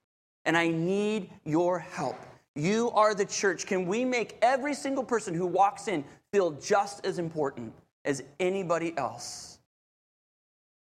And 0.45 0.57
I 0.57 0.69
need 0.69 1.31
your 1.45 1.79
help. 1.79 2.17
You 2.55 2.91
are 2.93 3.15
the 3.15 3.25
church. 3.25 3.67
Can 3.67 3.87
we 3.87 4.05
make 4.05 4.37
every 4.43 4.75
single 4.75 5.05
person 5.05 5.35
who 5.35 5.47
walks 5.47 5.89
in 5.89 6.05
feel 6.33 6.53
just 6.53 7.05
as 7.05 7.19
important 7.19 7.73
as 8.05 8.23
anybody 8.39 8.97
else? 8.97 9.59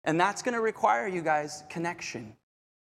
And 0.05 0.19
that's 0.19 0.43
going 0.43 0.55
to 0.55 0.61
require, 0.61 1.07
you 1.07 1.21
guys, 1.21 1.65
connection. 1.69 2.35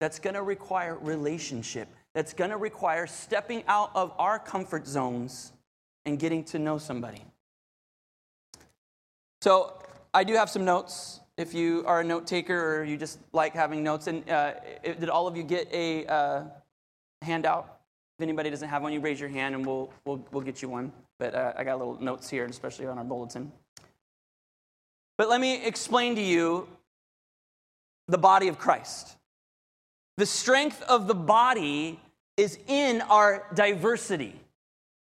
That's 0.01 0.20
going 0.20 0.34
to 0.34 0.44
require 0.44 0.98
relationship. 0.98 1.88
That's 2.13 2.34
going 2.34 2.50
to 2.50 2.58
require 2.58 3.08
stepping 3.08 3.63
out 3.68 3.92
of 3.96 4.13
our 4.18 4.38
comfort 4.38 4.86
zones 4.86 5.53
and 6.06 6.20
getting 6.20 6.44
to 6.46 6.60
know 6.60 6.77
somebody. 6.77 7.24
So, 9.42 9.80
I 10.13 10.24
do 10.24 10.34
have 10.36 10.50
some 10.50 10.63
notes 10.63 11.22
if 11.38 11.54
you 11.54 11.84
are 11.88 12.02
a 12.02 12.04
note 12.04 12.28
taker 12.28 12.78
or 12.78 12.84
you 12.84 12.98
just 12.98 13.20
like 13.32 13.54
having 13.54 13.84
notes. 13.84 14.08
And 14.08 14.28
uh, 14.30 14.54
did 14.84 15.10
all 15.10 15.28
of 15.28 15.36
you 15.36 15.44
get 15.44 15.68
a 15.74 16.06
uh, 16.06 16.44
handout? 17.22 17.80
If 18.18 18.24
anybody 18.24 18.50
doesn't 18.50 18.70
have 18.70 18.84
one, 18.84 18.94
you 18.94 19.00
raise 19.00 19.20
your 19.20 19.30
hand 19.30 19.56
and 19.56 19.66
we'll, 19.66 19.92
we'll, 20.06 20.25
we'll 20.32 20.44
get 20.44 20.62
you 20.62 20.70
one. 20.70 20.92
But 21.18 21.34
uh, 21.34 21.54
I 21.58 21.63
got 21.63 21.80
little 21.80 22.00
notes 22.02 22.30
here, 22.30 22.46
especially 22.46 22.86
on 22.86 22.98
our 22.98 23.04
bulletin. 23.04 23.52
But 25.18 25.30
let 25.30 25.42
me 25.42 25.63
explain 25.63 26.16
to 26.16 26.22
you 26.22 26.68
the 28.08 28.18
body 28.18 28.48
of 28.48 28.58
Christ. 28.58 29.16
The 30.18 30.25
strength 30.25 30.84
of 30.84 31.08
the 31.08 31.16
body 31.16 32.00
is 32.38 32.60
in 32.68 33.02
our 33.02 33.46
diversity. 33.54 34.40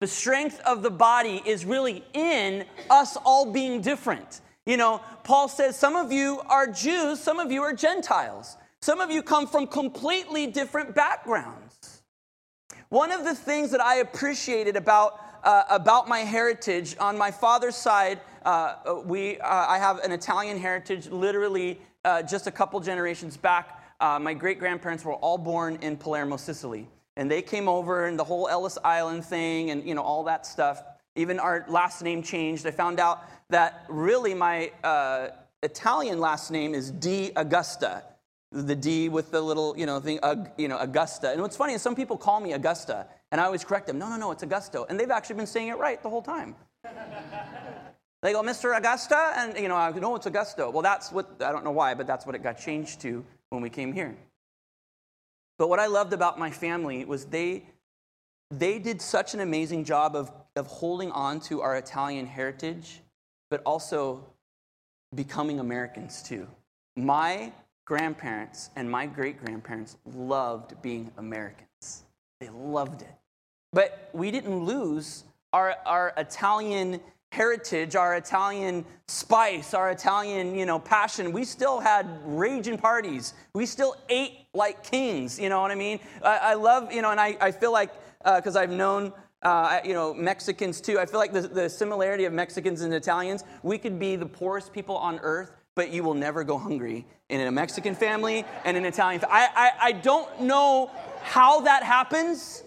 The 0.02 0.08
strength 0.08 0.60
of 0.62 0.84
the 0.84 0.92
body 0.92 1.42
is 1.46 1.66
really 1.66 2.04
in 2.14 2.66
us 2.90 3.18
all 3.18 3.52
being 3.52 3.82
different. 3.82 4.42
You 4.66 4.78
know, 4.78 5.02
Paul 5.24 5.48
says 5.48 5.78
some 5.78 5.96
of 5.96 6.12
you 6.12 6.42
are 6.48 6.66
Jews, 6.66 7.20
some 7.20 7.40
of 7.40 7.52
you 7.52 7.62
are 7.62 7.74
Gentiles. 7.74 8.58
Some 8.82 9.00
of 9.00 9.12
you 9.12 9.22
come 9.22 9.48
from 9.48 9.68
completely 9.68 10.48
different 10.48 10.96
backgrounds. 10.96 12.04
One 12.90 13.12
of 13.12 13.24
the 13.24 13.36
things 13.36 13.72
that 13.72 13.82
I 13.82 13.98
appreciated 13.98 14.76
about, 14.76 15.20
uh, 15.44 15.64
about 15.70 16.08
my 16.08 16.20
heritage 16.20 16.96
on 17.00 17.18
my 17.18 17.32
father's 17.32 17.76
side, 17.76 18.22
uh, 18.44 19.02
we, 19.04 19.40
uh, 19.40 19.66
I 19.68 19.78
have 19.78 20.00
an 20.00 20.12
Italian 20.12 20.60
heritage 20.60 21.10
literally 21.10 21.80
uh, 22.04 22.22
just 22.22 22.48
a 22.48 22.52
couple 22.52 22.80
generations 22.80 23.38
back. 23.38 23.82
Uh, 24.00 24.20
my 24.20 24.34
great 24.34 24.60
grandparents 24.60 25.04
were 25.04 25.16
all 25.16 25.38
born 25.38 25.78
in 25.82 25.98
Palermo, 25.98 26.38
Sicily. 26.38 26.88
And 27.18 27.30
they 27.30 27.42
came 27.42 27.68
over 27.68 28.06
and 28.06 28.20
the 28.20 28.24
whole 28.24 28.48
Ellis 28.48 28.78
Island 28.84 29.26
thing 29.26 29.72
and 29.72 29.88
you 29.88 29.96
know 29.96 30.04
all 30.04 30.24
that 30.26 30.46
stuff. 30.46 30.84
Even 31.16 31.40
our 31.40 31.66
last 31.68 32.02
name 32.02 32.22
changed. 32.22 32.66
I 32.68 32.72
found 32.72 33.00
out 33.00 33.24
that 33.50 33.86
really 33.88 34.34
my 34.34 34.72
uh, 34.84 35.30
Italian 35.64 36.20
last 36.20 36.52
name 36.52 36.74
is 36.74 36.92
D 36.92 37.32
Augusta. 37.36 38.04
The 38.52 38.76
D 38.76 39.10
with 39.10 39.32
the 39.32 39.42
little, 39.42 39.76
you 39.78 39.86
know, 39.86 40.00
thing, 40.00 40.20
uh, 40.24 40.46
you 40.58 40.68
know, 40.68 40.78
Augusta. 40.78 41.32
And 41.32 41.42
what's 41.42 41.58
funny 41.58 41.74
is 41.74 41.82
some 41.82 41.96
people 41.96 42.18
call 42.18 42.40
me 42.40 42.54
Augusta, 42.54 43.08
and 43.32 43.42
I 43.42 43.46
always 43.46 43.64
correct 43.66 43.88
them. 43.88 43.98
No, 43.98 44.08
no, 44.10 44.18
no, 44.18 44.32
it's 44.32 44.44
Augusto. 44.44 44.86
And 44.90 45.00
they've 45.00 45.12
actually 45.12 45.36
been 45.36 45.48
saying 45.48 45.70
it 45.70 45.78
right 45.78 46.02
the 46.02 46.10
whole 46.10 46.22
time. 46.22 46.56
they 48.22 48.32
go, 48.32 48.42
Mr. 48.42 48.78
Augusta, 48.78 49.34
and 49.38 49.58
you 49.58 49.68
know, 49.68 49.76
I 49.76 49.92
go, 49.92 50.00
no, 50.00 50.16
it's 50.16 50.28
Augusto. 50.28 50.72
Well, 50.72 50.84
that's 50.84 51.12
what 51.12 51.42
I 51.42 51.52
don't 51.52 51.64
know 51.64 51.72
why, 51.72 51.96
but 51.96 52.08
that's 52.08 52.26
what 52.26 52.36
it 52.36 52.44
got 52.44 52.60
changed 52.60 53.02
to 53.02 53.26
when 53.50 53.62
we 53.62 53.70
came 53.70 53.92
here. 53.92 54.16
But 55.58 55.70
what 55.70 55.80
I 55.80 55.88
loved 55.88 56.14
about 56.14 56.38
my 56.38 56.52
family 56.52 57.04
was 57.06 57.26
they 57.26 57.64
they 58.52 58.80
did 58.80 59.02
such 59.02 59.34
an 59.34 59.40
amazing 59.40 59.84
job 59.84 60.16
of, 60.16 60.32
of 60.56 60.68
holding 60.68 61.12
on 61.12 61.40
to 61.42 61.62
our 61.62 61.76
Italian 61.76 62.26
heritage 62.26 63.02
but 63.50 63.62
also 63.66 64.26
becoming 65.14 65.60
Americans 65.60 66.22
too. 66.22 66.48
My 66.96 67.52
grandparents 67.86 68.70
and 68.76 68.90
my 68.90 69.06
great 69.06 69.44
grandparents 69.44 69.98
loved 70.06 70.82
being 70.82 71.12
Americans, 71.18 72.04
they 72.40 72.50
loved 72.50 73.02
it. 73.02 73.14
But 73.72 74.10
we 74.14 74.32
didn't 74.32 74.64
lose 74.64 75.26
our, 75.54 75.76
our 75.86 76.14
Italian 76.18 77.00
heritage, 77.32 77.96
our 77.96 78.16
Italian 78.16 78.86
spice, 79.08 79.74
our 79.74 79.92
Italian, 79.92 80.56
you 80.56 80.66
know, 80.66 80.80
passion. 80.80 81.34
We 81.34 81.44
still 81.44 81.80
had 81.80 82.08
raging 82.24 82.78
parties. 82.78 83.34
We 83.54 83.66
still 83.66 83.96
ate 84.10 84.48
like 84.54 84.84
kings, 84.84 85.38
you 85.38 85.50
know 85.50 85.62
what 85.62 85.72
I 85.72 85.76
mean? 85.76 86.00
I, 86.24 86.38
I 86.38 86.54
love, 86.54 86.94
you 86.94 87.02
know, 87.02 87.12
and 87.12 87.20
I, 87.20 87.38
I 87.42 87.52
feel 87.52 87.74
like, 87.74 87.92
because 88.24 88.56
uh, 88.56 88.62
I've 88.62 88.72
known 88.72 89.12
uh, 89.46 89.80
you 89.86 89.94
know, 89.94 90.14
Mexicans 90.14 90.82
too. 90.82 91.00
I 91.00 91.06
feel 91.06 91.20
like 91.20 91.32
the, 91.32 91.42
the 91.42 91.70
similarity 91.70 92.26
of 92.26 92.34
Mexicans 92.34 92.82
and 92.82 92.94
Italians, 92.94 93.44
we 93.62 93.78
could 93.78 94.00
be 94.00 94.16
the 94.16 94.26
poorest 94.26 94.74
people 94.74 94.98
on 94.98 95.20
earth, 95.20 95.52
but 95.76 95.92
you 95.92 96.04
will 96.04 96.16
never 96.16 96.44
go 96.44 96.58
hungry 96.58 97.06
in 97.30 97.42
a 97.42 97.52
Mexican 97.52 97.94
family 97.94 98.44
and 98.66 98.76
an 98.76 98.86
Italian 98.86 99.22
family. 99.22 99.36
I, 99.36 99.50
I, 99.56 99.72
I 99.82 99.92
don't 99.92 100.42
know 100.42 100.90
how 101.22 101.62
that 101.62 101.84
happens, 101.84 102.64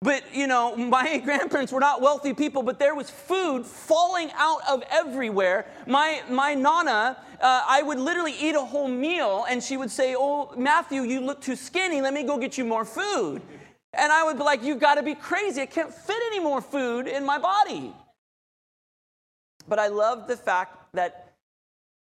but 0.00 0.22
you 0.34 0.46
know, 0.46 0.74
my 0.74 1.18
grandparents 1.24 1.72
were 1.72 1.80
not 1.80 2.00
wealthy 2.00 2.32
people, 2.32 2.62
but 2.62 2.78
there 2.78 2.94
was 2.94 3.10
food 3.10 3.66
falling 3.66 4.30
out 4.34 4.60
of 4.66 4.82
everywhere. 4.90 5.66
My, 5.86 6.22
my 6.30 6.54
nana, 6.54 7.18
uh, 7.38 7.64
I 7.68 7.82
would 7.82 7.98
literally 7.98 8.34
eat 8.40 8.54
a 8.54 8.64
whole 8.64 8.88
meal, 8.88 9.44
and 9.46 9.62
she 9.62 9.76
would 9.76 9.90
say, 9.90 10.14
Oh, 10.16 10.54
Matthew, 10.56 11.02
you 11.02 11.20
look 11.20 11.42
too 11.42 11.56
skinny. 11.56 12.00
Let 12.00 12.14
me 12.14 12.22
go 12.22 12.38
get 12.38 12.56
you 12.56 12.64
more 12.64 12.86
food. 12.86 13.42
And 13.96 14.12
I 14.12 14.24
would 14.24 14.36
be 14.36 14.44
like, 14.44 14.62
You 14.62 14.76
got 14.76 14.96
to 14.96 15.02
be 15.02 15.14
crazy. 15.14 15.62
I 15.62 15.66
can't 15.66 15.92
fit 15.92 16.20
any 16.26 16.40
more 16.40 16.60
food 16.60 17.06
in 17.06 17.24
my 17.24 17.38
body. 17.38 17.92
But 19.68 19.78
I 19.78 19.88
loved 19.88 20.28
the 20.28 20.36
fact 20.36 20.76
that 20.94 21.34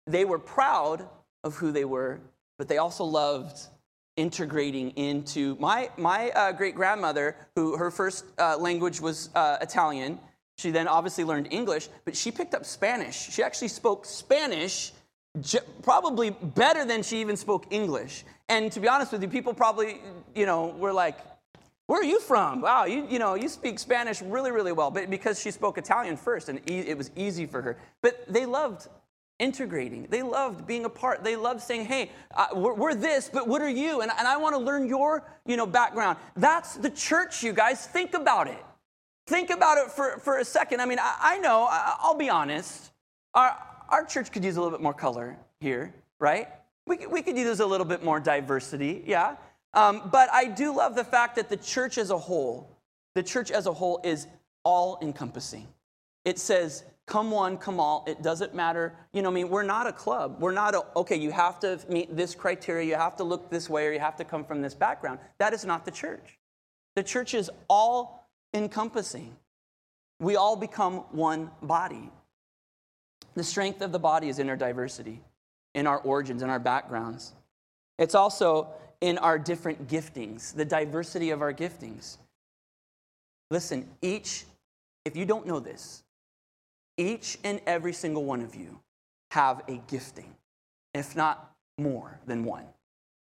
they 0.07 0.25
were 0.25 0.39
proud 0.39 1.07
of 1.45 1.55
who 1.57 1.73
they 1.73 1.85
were, 1.85 2.21
but 2.59 2.69
they 2.69 2.79
also 2.79 3.05
loved 3.05 3.61
integrating 4.17 4.91
into 4.91 5.57
my, 5.59 5.91
my 5.97 6.31
uh, 6.31 6.53
great 6.53 6.75
grandmother, 6.75 7.37
who 7.57 7.77
her 7.77 7.91
first 7.91 8.25
uh, 8.39 8.57
language 8.59 9.01
was 9.01 9.31
uh, 9.35 9.59
Italian. 9.61 10.19
She 10.59 10.71
then 10.71 10.87
obviously 10.87 11.25
learned 11.25 11.49
English, 11.51 11.89
but 12.05 12.17
she 12.17 12.31
picked 12.31 12.55
up 12.55 12.65
Spanish. 12.65 13.31
She 13.31 13.43
actually 13.43 13.69
spoke 13.69 14.05
Spanish 14.05 14.93
probably 15.83 16.31
better 16.31 16.85
than 16.85 17.03
she 17.03 17.21
even 17.21 17.37
spoke 17.37 17.67
English. 17.71 18.25
And 18.49 18.71
to 18.73 18.81
be 18.81 18.89
honest 18.89 19.13
with 19.13 19.23
you, 19.23 19.29
people 19.29 19.55
probably, 19.55 20.01
you 20.35 20.45
know, 20.45 20.69
were 20.79 20.93
like, 20.93 21.17
where 21.93 22.01
are 22.01 22.05
you 22.05 22.21
from? 22.21 22.63
Wow, 22.63 22.87
you, 22.87 23.07
you 23.11 23.19
know, 23.19 23.35
you 23.35 23.51
speak 23.51 23.79
Spanish 23.79 24.23
really, 24.23 24.51
really 24.51 24.73
well. 24.73 24.91
But 24.91 25.11
because 25.11 25.39
she 25.39 25.51
spoke 25.51 25.77
Italian 25.77 26.17
first 26.17 26.49
and 26.49 26.59
e- 26.71 26.89
it 26.89 26.97
was 26.97 27.11
easy 27.17 27.45
for 27.45 27.61
her. 27.61 27.77
But 28.01 28.25
they 28.33 28.47
loved 28.47 28.89
integrating. 29.39 30.07
They 30.09 30.23
loved 30.23 30.67
being 30.67 30.87
a 30.87 30.89
part. 30.89 31.23
They 31.23 31.37
loved 31.37 31.61
saying, 31.61 31.85
hey, 31.85 32.11
uh, 32.35 32.47
we're, 32.55 32.73
we're, 32.73 32.95
this, 32.95 33.29
but 33.31 33.47
what 33.47 33.61
are 33.61 33.69
you? 33.69 34.01
And, 34.01 34.11
and 34.19 34.27
I 34.27 34.39
want 34.39 34.55
to 34.55 34.59
learn 34.59 34.89
your, 34.89 35.29
you 35.45 35.59
know, 35.59 35.67
background. 35.67 36.17
That's 36.35 36.77
the 36.77 36.89
church, 36.89 37.43
you 37.43 37.53
guys. 37.53 37.87
Think 37.87 38.15
about 38.15 38.49
it. 38.49 38.65
Think 39.27 39.51
about 39.51 39.77
it 39.77 39.91
for, 39.91 40.19
for 40.21 40.39
a 40.39 40.47
second. 40.47 40.81
I 40.81 40.87
mean, 40.87 40.99
I, 40.99 41.17
I 41.21 41.39
know, 41.41 41.69
I, 41.71 41.99
will 42.07 42.15
be 42.15 42.31
honest. 42.31 42.91
Our, 43.35 43.55
our 43.91 44.07
church 44.07 44.33
could 44.33 44.45
use 44.45 44.57
a 44.57 44.63
little 44.63 44.75
bit 44.75 44.83
more 44.83 44.95
color 44.95 45.37
here, 45.61 45.93
right? 46.19 46.49
We 46.87 47.07
we 47.07 47.21
could 47.21 47.37
use 47.37 47.61
a 47.61 47.67
little 47.67 47.87
bit 47.87 48.03
more 48.03 48.19
diversity, 48.19 49.05
yeah. 49.07 49.37
Um, 49.75 50.09
but 50.13 50.29
I 50.33 50.47
do 50.47 50.75
love 50.75 50.95
the 50.95 51.05
fact 51.05 51.37
that 51.37 51.49
the 51.49 51.57
church 51.57 51.99
as 51.99 52.11
a 52.11 52.19
whole, 52.19 52.69
the 53.15 53.23
church 53.23 53.51
as 53.51 53.67
a 53.67 53.73
whole 53.73 54.01
is 54.05 54.27
all 54.65 54.99
encompassing. 55.03 55.67
It 56.25 56.39
says, 56.39 56.85
come 57.07 57.31
one, 57.31 57.57
come 57.59 57.81
all. 57.81 58.05
It 58.07 58.23
doesn't 58.23 58.55
matter. 58.55 58.95
You 59.13 59.23
know, 59.23 59.31
I 59.31 59.33
mean, 59.33 59.49
we're 59.49 59.63
not 59.63 59.87
a 59.87 59.93
club. 59.93 60.37
We're 60.41 60.53
not 60.53 60.75
a, 60.75 60.85
okay, 60.97 61.17
you 61.17 61.31
have 61.31 61.59
to 61.61 61.81
meet 61.89 62.15
this 62.17 62.35
criteria, 62.35 62.87
you 62.87 62.95
have 62.95 63.17
to 63.17 63.25
look 63.25 63.51
this 63.51 63.69
way, 63.69 63.87
or 63.87 63.93
you 63.93 64.01
have 64.01 64.17
to 64.17 64.25
come 64.25 64.45
from 64.45 64.63
this 64.63 64.75
background. 64.75 65.19
That 65.39 65.53
is 65.53 65.65
not 65.65 65.85
the 65.85 65.91
church. 65.91 66.39
The 66.95 67.03
church 67.03 67.35
is 67.35 67.51
all 67.69 68.29
encompassing. 68.55 69.35
We 70.21 70.37
all 70.37 70.57
become 70.57 70.99
one 71.11 71.51
body. 71.63 72.11
The 73.35 73.43
strength 73.43 73.81
of 73.81 73.93
the 73.93 73.99
body 73.99 74.29
is 74.29 74.39
in 74.39 74.49
our 74.49 74.57
diversity, 74.57 75.23
in 75.75 75.87
our 75.87 75.99
origins, 75.99 76.43
in 76.43 76.51
our 76.51 76.61
backgrounds. 76.61 77.33
It's 77.99 78.15
also 78.15 78.69
in 79.03 79.19
our 79.19 79.37
different 79.37 79.89
giftings, 79.89 80.55
the 80.55 80.65
diversity 80.65 81.31
of 81.31 81.43
our 81.43 81.53
giftings. 81.53 82.19
Listen, 83.51 83.87
each, 84.01 84.45
if 85.05 85.17
you 85.17 85.27
don't 85.27 85.45
know 85.45 85.59
this, 85.59 86.05
each 86.97 87.37
and 87.43 87.61
every 87.67 87.93
single 87.93 88.25
one 88.25 88.41
of 88.41 88.55
you 88.55 88.81
have 89.33 89.61
a 89.69 89.83
gifting, 89.89 90.33
if 90.95 91.17
not 91.17 91.53
more 91.79 92.21
than 92.27 92.45
one. 92.45 92.65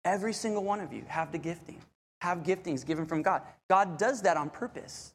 Every 0.04 0.32
single 0.32 0.64
one 0.64 0.80
of 0.80 0.92
you 0.92 1.04
have 1.06 1.30
the 1.30 1.38
gifting, 1.38 1.80
have 2.22 2.38
giftings 2.38 2.84
given 2.84 3.06
from 3.06 3.22
God. 3.22 3.42
God 3.70 3.98
does 3.98 4.20
that 4.22 4.36
on 4.36 4.50
purpose 4.50 5.14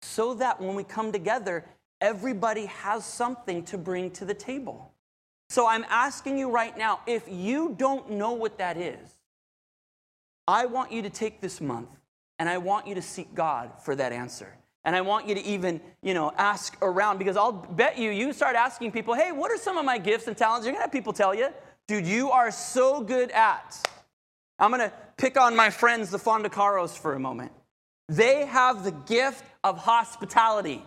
so 0.00 0.32
that 0.34 0.58
when 0.58 0.74
we 0.74 0.84
come 0.84 1.12
together, 1.12 1.66
everybody 2.00 2.64
has 2.66 3.04
something 3.04 3.62
to 3.64 3.76
bring 3.76 4.10
to 4.12 4.24
the 4.24 4.32
table. 4.32 4.90
So 5.50 5.66
I'm 5.66 5.84
asking 5.90 6.38
you 6.38 6.50
right 6.50 6.76
now 6.78 7.00
if 7.06 7.24
you 7.28 7.74
don't 7.76 8.12
know 8.12 8.32
what 8.32 8.56
that 8.56 8.78
is, 8.78 9.17
I 10.48 10.64
want 10.64 10.90
you 10.90 11.02
to 11.02 11.10
take 11.10 11.42
this 11.42 11.60
month 11.60 11.90
and 12.38 12.48
I 12.48 12.56
want 12.56 12.86
you 12.86 12.94
to 12.94 13.02
seek 13.02 13.34
God 13.34 13.70
for 13.84 13.94
that 13.94 14.12
answer. 14.12 14.56
And 14.82 14.96
I 14.96 15.02
want 15.02 15.28
you 15.28 15.34
to 15.34 15.44
even, 15.44 15.78
you 16.02 16.14
know, 16.14 16.32
ask 16.38 16.74
around 16.80 17.18
because 17.18 17.36
I'll 17.36 17.52
bet 17.52 17.98
you, 17.98 18.10
you 18.10 18.32
start 18.32 18.56
asking 18.56 18.92
people, 18.92 19.12
hey, 19.12 19.30
what 19.30 19.50
are 19.50 19.58
some 19.58 19.76
of 19.76 19.84
my 19.84 19.98
gifts 19.98 20.26
and 20.26 20.34
talents? 20.34 20.64
You're 20.64 20.72
gonna 20.72 20.84
have 20.84 20.92
people 20.92 21.12
tell 21.12 21.34
you, 21.34 21.50
dude, 21.86 22.06
you 22.06 22.30
are 22.30 22.50
so 22.50 23.02
good 23.02 23.30
at. 23.32 23.86
I'm 24.58 24.70
gonna 24.70 24.90
pick 25.18 25.38
on 25.38 25.54
my 25.54 25.68
friends, 25.68 26.08
the 26.08 26.18
Fondacaros, 26.18 26.96
for 26.96 27.12
a 27.12 27.20
moment. 27.20 27.52
They 28.08 28.46
have 28.46 28.84
the 28.84 28.92
gift 28.92 29.44
of 29.62 29.76
hospitality, 29.76 30.82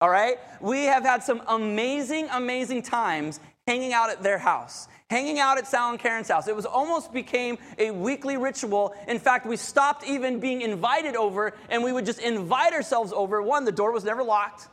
all 0.00 0.08
right? 0.08 0.38
We 0.62 0.84
have 0.84 1.02
had 1.02 1.22
some 1.22 1.42
amazing, 1.48 2.28
amazing 2.32 2.80
times 2.80 3.40
hanging 3.66 3.92
out 3.92 4.08
at 4.08 4.22
their 4.22 4.38
house 4.38 4.88
hanging 5.12 5.38
out 5.38 5.58
at 5.58 5.66
Sal 5.66 5.90
and 5.90 5.98
Karen's 5.98 6.28
house. 6.28 6.48
It 6.48 6.56
was 6.56 6.64
almost 6.64 7.12
became 7.12 7.58
a 7.78 7.90
weekly 7.90 8.38
ritual. 8.38 8.94
In 9.06 9.18
fact, 9.18 9.44
we 9.44 9.58
stopped 9.58 10.04
even 10.06 10.40
being 10.40 10.62
invited 10.62 11.16
over 11.16 11.52
and 11.68 11.84
we 11.84 11.92
would 11.92 12.06
just 12.06 12.18
invite 12.18 12.72
ourselves 12.72 13.12
over. 13.12 13.42
One, 13.42 13.66
the 13.66 13.72
door 13.72 13.92
was 13.92 14.04
never 14.04 14.22
locked, 14.22 14.68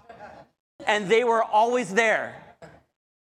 and 0.87 1.09
they 1.09 1.25
were 1.25 1.43
always 1.43 1.93
there. 1.93 2.41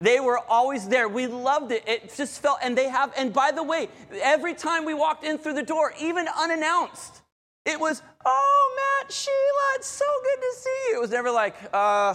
They 0.01 0.19
were 0.19 0.37
always 0.37 0.89
there. 0.89 1.07
We 1.07 1.25
loved 1.27 1.71
it. 1.71 1.87
It 1.87 2.13
just 2.17 2.41
felt, 2.41 2.59
and 2.61 2.77
they 2.77 2.89
have, 2.89 3.13
and 3.17 3.31
by 3.31 3.51
the 3.51 3.63
way, 3.63 3.87
every 4.21 4.53
time 4.53 4.83
we 4.83 4.93
walked 4.93 5.23
in 5.23 5.37
through 5.37 5.53
the 5.53 5.63
door, 5.63 5.93
even 6.01 6.27
unannounced, 6.37 7.21
it 7.65 7.79
was, 7.79 8.03
oh, 8.25 8.75
Matt, 8.75 9.11
Sheila, 9.11 9.67
it's 9.75 9.87
so 9.87 10.05
good 10.21 10.41
to 10.41 10.53
see 10.57 10.79
you. 10.89 10.97
It 10.97 11.01
was 11.01 11.11
never 11.11 11.31
like, 11.31 11.55
uh, 11.71 12.13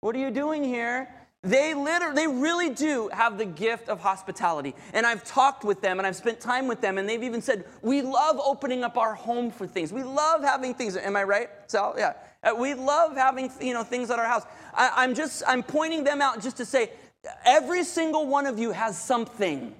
what 0.00 0.16
are 0.16 0.18
you 0.18 0.32
doing 0.32 0.64
here? 0.64 1.08
They 1.44 1.74
literally, 1.74 2.14
they 2.14 2.26
really 2.26 2.70
do 2.70 3.10
have 3.12 3.36
the 3.36 3.44
gift 3.44 3.88
of 3.88 4.00
hospitality. 4.00 4.74
And 4.94 5.06
I've 5.06 5.22
talked 5.24 5.62
with 5.62 5.82
them 5.82 5.98
and 5.98 6.06
I've 6.06 6.16
spent 6.16 6.40
time 6.40 6.66
with 6.66 6.80
them, 6.80 6.96
and 6.98 7.08
they've 7.08 7.22
even 7.22 7.42
said, 7.42 7.64
We 7.82 8.02
love 8.02 8.40
opening 8.42 8.82
up 8.82 8.96
our 8.96 9.14
home 9.14 9.50
for 9.50 9.66
things. 9.66 9.92
We 9.92 10.02
love 10.02 10.42
having 10.42 10.74
things. 10.74 10.96
Am 10.96 11.16
I 11.16 11.24
right? 11.24 11.50
So, 11.66 11.94
yeah. 11.96 12.14
Uh, 12.42 12.54
we 12.54 12.74
love 12.74 13.16
having, 13.16 13.50
you 13.60 13.72
know, 13.74 13.84
things 13.84 14.10
at 14.10 14.18
our 14.18 14.26
house. 14.26 14.44
I, 14.74 14.90
I'm 14.96 15.14
just, 15.14 15.42
I'm 15.46 15.62
pointing 15.62 16.04
them 16.04 16.20
out 16.20 16.42
just 16.42 16.56
to 16.58 16.64
say, 16.64 16.90
every 17.44 17.84
single 17.84 18.26
one 18.26 18.46
of 18.46 18.58
you 18.58 18.72
has 18.72 18.98
something. 18.98 19.74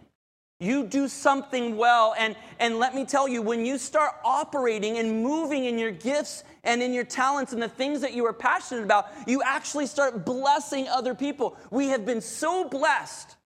You 0.60 0.86
do 0.86 1.08
something 1.08 1.76
well. 1.76 2.14
And, 2.16 2.36
and 2.60 2.78
let 2.78 2.94
me 2.94 3.04
tell 3.04 3.26
you, 3.26 3.42
when 3.42 3.66
you 3.66 3.76
start 3.76 4.12
operating 4.24 4.98
and 4.98 5.22
moving 5.22 5.64
in 5.64 5.78
your 5.78 5.90
gifts 5.90 6.44
and 6.62 6.82
in 6.82 6.92
your 6.92 7.04
talents 7.04 7.52
and 7.52 7.62
the 7.62 7.68
things 7.68 8.00
that 8.02 8.14
you 8.14 8.24
are 8.26 8.32
passionate 8.32 8.84
about, 8.84 9.08
you 9.26 9.42
actually 9.44 9.86
start 9.86 10.24
blessing 10.24 10.88
other 10.88 11.14
people. 11.14 11.56
We 11.70 11.88
have 11.88 12.06
been 12.06 12.20
so 12.20 12.68
blessed. 12.68 13.36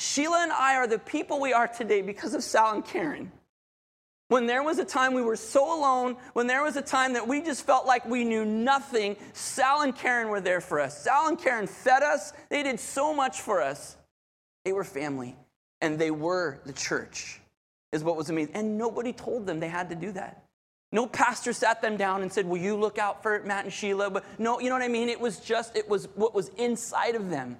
Sheila 0.00 0.42
and 0.42 0.52
I 0.52 0.76
are 0.76 0.86
the 0.86 0.98
people 0.98 1.40
we 1.40 1.52
are 1.52 1.68
today 1.68 2.02
because 2.02 2.34
of 2.34 2.42
Sal 2.42 2.74
and 2.74 2.84
Karen. 2.84 3.30
When 4.28 4.46
there 4.46 4.62
was 4.62 4.78
a 4.78 4.84
time 4.84 5.12
we 5.12 5.22
were 5.22 5.36
so 5.36 5.78
alone, 5.78 6.16
when 6.32 6.46
there 6.46 6.62
was 6.62 6.76
a 6.76 6.82
time 6.82 7.12
that 7.12 7.28
we 7.28 7.42
just 7.42 7.66
felt 7.66 7.86
like 7.86 8.06
we 8.06 8.24
knew 8.24 8.44
nothing, 8.44 9.16
Sal 9.34 9.82
and 9.82 9.94
Karen 9.94 10.28
were 10.28 10.40
there 10.40 10.62
for 10.62 10.80
us. 10.80 11.02
Sal 11.02 11.28
and 11.28 11.38
Karen 11.38 11.66
fed 11.66 12.02
us, 12.02 12.32
they 12.48 12.62
did 12.62 12.80
so 12.80 13.14
much 13.14 13.42
for 13.42 13.60
us. 13.60 13.96
They 14.64 14.72
were 14.72 14.82
family 14.82 15.36
and 15.84 15.98
they 15.98 16.10
were 16.10 16.60
the 16.64 16.72
church, 16.72 17.40
is 17.92 18.02
what 18.02 18.16
was 18.16 18.30
amazing. 18.30 18.54
And 18.54 18.78
nobody 18.78 19.12
told 19.12 19.46
them 19.46 19.60
they 19.60 19.68
had 19.68 19.90
to 19.90 19.94
do 19.94 20.12
that. 20.12 20.42
No 20.92 21.06
pastor 21.06 21.52
sat 21.52 21.82
them 21.82 21.98
down 21.98 22.22
and 22.22 22.32
said, 22.32 22.46
Will 22.46 22.58
you 22.58 22.74
look 22.74 22.98
out 22.98 23.22
for 23.22 23.42
Matt 23.44 23.64
and 23.64 23.72
Sheila? 23.72 24.08
But 24.08 24.24
no, 24.38 24.60
you 24.60 24.70
know 24.70 24.76
what 24.76 24.82
I 24.82 24.88
mean? 24.88 25.10
It 25.10 25.20
was 25.20 25.40
just, 25.40 25.76
it 25.76 25.86
was 25.86 26.08
what 26.14 26.34
was 26.34 26.48
inside 26.56 27.16
of 27.16 27.28
them. 27.28 27.58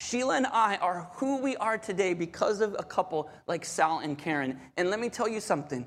Sheila 0.00 0.36
and 0.36 0.46
I 0.46 0.76
are 0.76 1.10
who 1.14 1.38
we 1.38 1.56
are 1.56 1.78
today 1.78 2.12
because 2.12 2.60
of 2.60 2.74
a 2.76 2.82
couple 2.82 3.30
like 3.46 3.64
Sal 3.64 4.00
and 4.00 4.18
Karen. 4.18 4.58
And 4.76 4.90
let 4.90 4.98
me 4.98 5.08
tell 5.08 5.28
you 5.28 5.40
something 5.40 5.86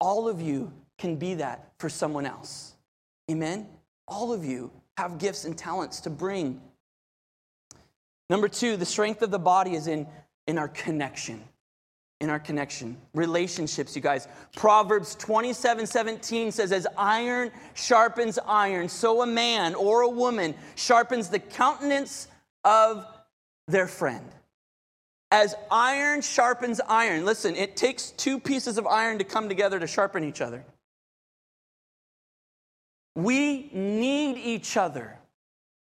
all 0.00 0.28
of 0.28 0.40
you 0.40 0.72
can 0.98 1.16
be 1.16 1.34
that 1.34 1.72
for 1.78 1.88
someone 1.88 2.26
else. 2.26 2.74
Amen? 3.30 3.68
All 4.06 4.32
of 4.32 4.44
you 4.44 4.70
have 4.98 5.18
gifts 5.18 5.44
and 5.44 5.56
talents 5.56 6.00
to 6.00 6.10
bring. 6.10 6.60
Number 8.30 8.48
two, 8.48 8.76
the 8.76 8.86
strength 8.86 9.22
of 9.22 9.30
the 9.30 9.38
body 9.38 9.74
is 9.74 9.86
in 9.86 10.06
in 10.48 10.58
our 10.58 10.68
connection. 10.68 11.44
In 12.20 12.30
our 12.30 12.40
connection. 12.40 12.96
Relationships, 13.14 13.94
you 13.94 14.02
guys. 14.02 14.26
Proverbs 14.56 15.14
27 15.14 15.86
17 15.86 16.50
says, 16.50 16.72
As 16.72 16.84
iron 16.96 17.52
sharpens 17.74 18.40
iron, 18.44 18.88
so 18.88 19.22
a 19.22 19.26
man 19.26 19.76
or 19.76 20.00
a 20.00 20.08
woman 20.08 20.56
sharpens 20.74 21.28
the 21.28 21.38
countenance 21.38 22.26
of 22.64 23.06
their 23.68 23.86
friend. 23.86 24.28
As 25.30 25.54
iron 25.70 26.22
sharpens 26.22 26.80
iron. 26.88 27.24
Listen, 27.24 27.54
it 27.54 27.76
takes 27.76 28.10
two 28.12 28.40
pieces 28.40 28.78
of 28.78 28.86
iron 28.86 29.18
to 29.18 29.24
come 29.24 29.48
together 29.48 29.78
to 29.78 29.86
sharpen 29.86 30.24
each 30.24 30.40
other. 30.40 30.64
We 33.14 33.70
need 33.72 34.38
each 34.38 34.76
other. 34.76 35.18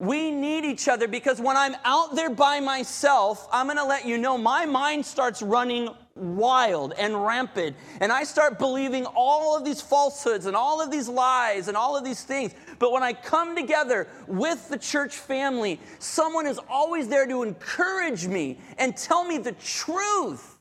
We 0.01 0.31
need 0.31 0.65
each 0.65 0.87
other 0.87 1.09
because 1.09 1.41
when 1.41 1.57
I'm 1.57 1.75
out 1.85 2.15
there 2.15 2.31
by 2.31 2.61
myself, 2.61 3.49
I'm 3.51 3.67
going 3.67 3.79
to 3.79 3.85
let 3.85 4.07
you 4.07 4.17
know 4.17 4.39
my 4.39 4.65
mind 4.65 5.05
starts 5.05 5.43
running 5.43 5.89
wild 6.15 6.93
and 6.97 7.25
rampant. 7.25 7.77
And 8.01 8.13
I 8.13 8.23
start 8.23 8.61
believing 8.61 9.07
all 9.07 9.57
of 9.57 9.65
these 9.65 9.81
falsehoods 9.81 10.47
and 10.47 10.55
all 10.55 10.81
of 10.81 10.93
these 10.93 11.09
lies 11.09 11.67
and 11.67 11.77
all 11.77 11.97
of 11.97 12.05
these 12.05 12.23
things. 12.23 12.55
But 12.79 12.93
when 12.93 13.03
I 13.03 13.13
come 13.13 13.57
together 13.57 14.07
with 14.29 14.69
the 14.69 14.79
church 14.79 15.17
family, 15.17 15.81
someone 15.99 16.47
is 16.47 16.61
always 16.69 17.09
there 17.09 17.27
to 17.27 17.43
encourage 17.43 18.27
me 18.27 18.59
and 18.79 18.97
tell 18.97 19.25
me 19.25 19.39
the 19.39 19.53
truth, 19.53 20.61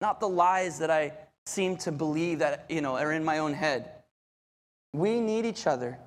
not 0.00 0.20
the 0.20 0.28
lies 0.28 0.78
that 0.78 0.90
I 0.90 1.12
seem 1.44 1.76
to 1.78 1.92
believe 1.92 2.38
that, 2.38 2.64
you 2.70 2.80
know, 2.80 2.96
are 2.96 3.12
in 3.12 3.24
my 3.24 3.38
own 3.38 3.52
head. 3.52 3.90
We 4.94 5.20
need 5.20 5.44
each 5.44 5.66
other 5.66 5.98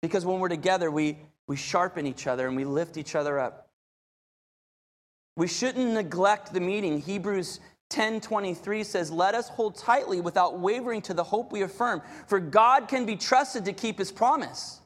because 0.00 0.24
when 0.24 0.38
we're 0.38 0.48
together, 0.48 0.90
we 0.90 1.18
we 1.46 1.56
sharpen 1.56 2.06
each 2.06 2.26
other 2.26 2.46
and 2.46 2.56
we 2.56 2.64
lift 2.64 2.96
each 2.96 3.14
other 3.14 3.38
up. 3.38 3.68
We 5.36 5.46
shouldn't 5.46 5.92
neglect 5.92 6.52
the 6.52 6.60
meeting. 6.60 7.00
Hebrews 7.00 7.60
10:23 7.88 8.82
says, 8.82 9.10
"Let 9.10 9.34
us 9.34 9.48
hold 9.48 9.76
tightly 9.76 10.20
without 10.20 10.58
wavering 10.58 11.02
to 11.02 11.14
the 11.14 11.24
hope 11.24 11.52
we 11.52 11.62
affirm, 11.62 12.02
for 12.26 12.40
God 12.40 12.88
can 12.88 13.06
be 13.06 13.16
trusted 13.16 13.64
to 13.66 13.72
keep 13.72 13.98
his 13.98 14.10
promise." 14.10 14.80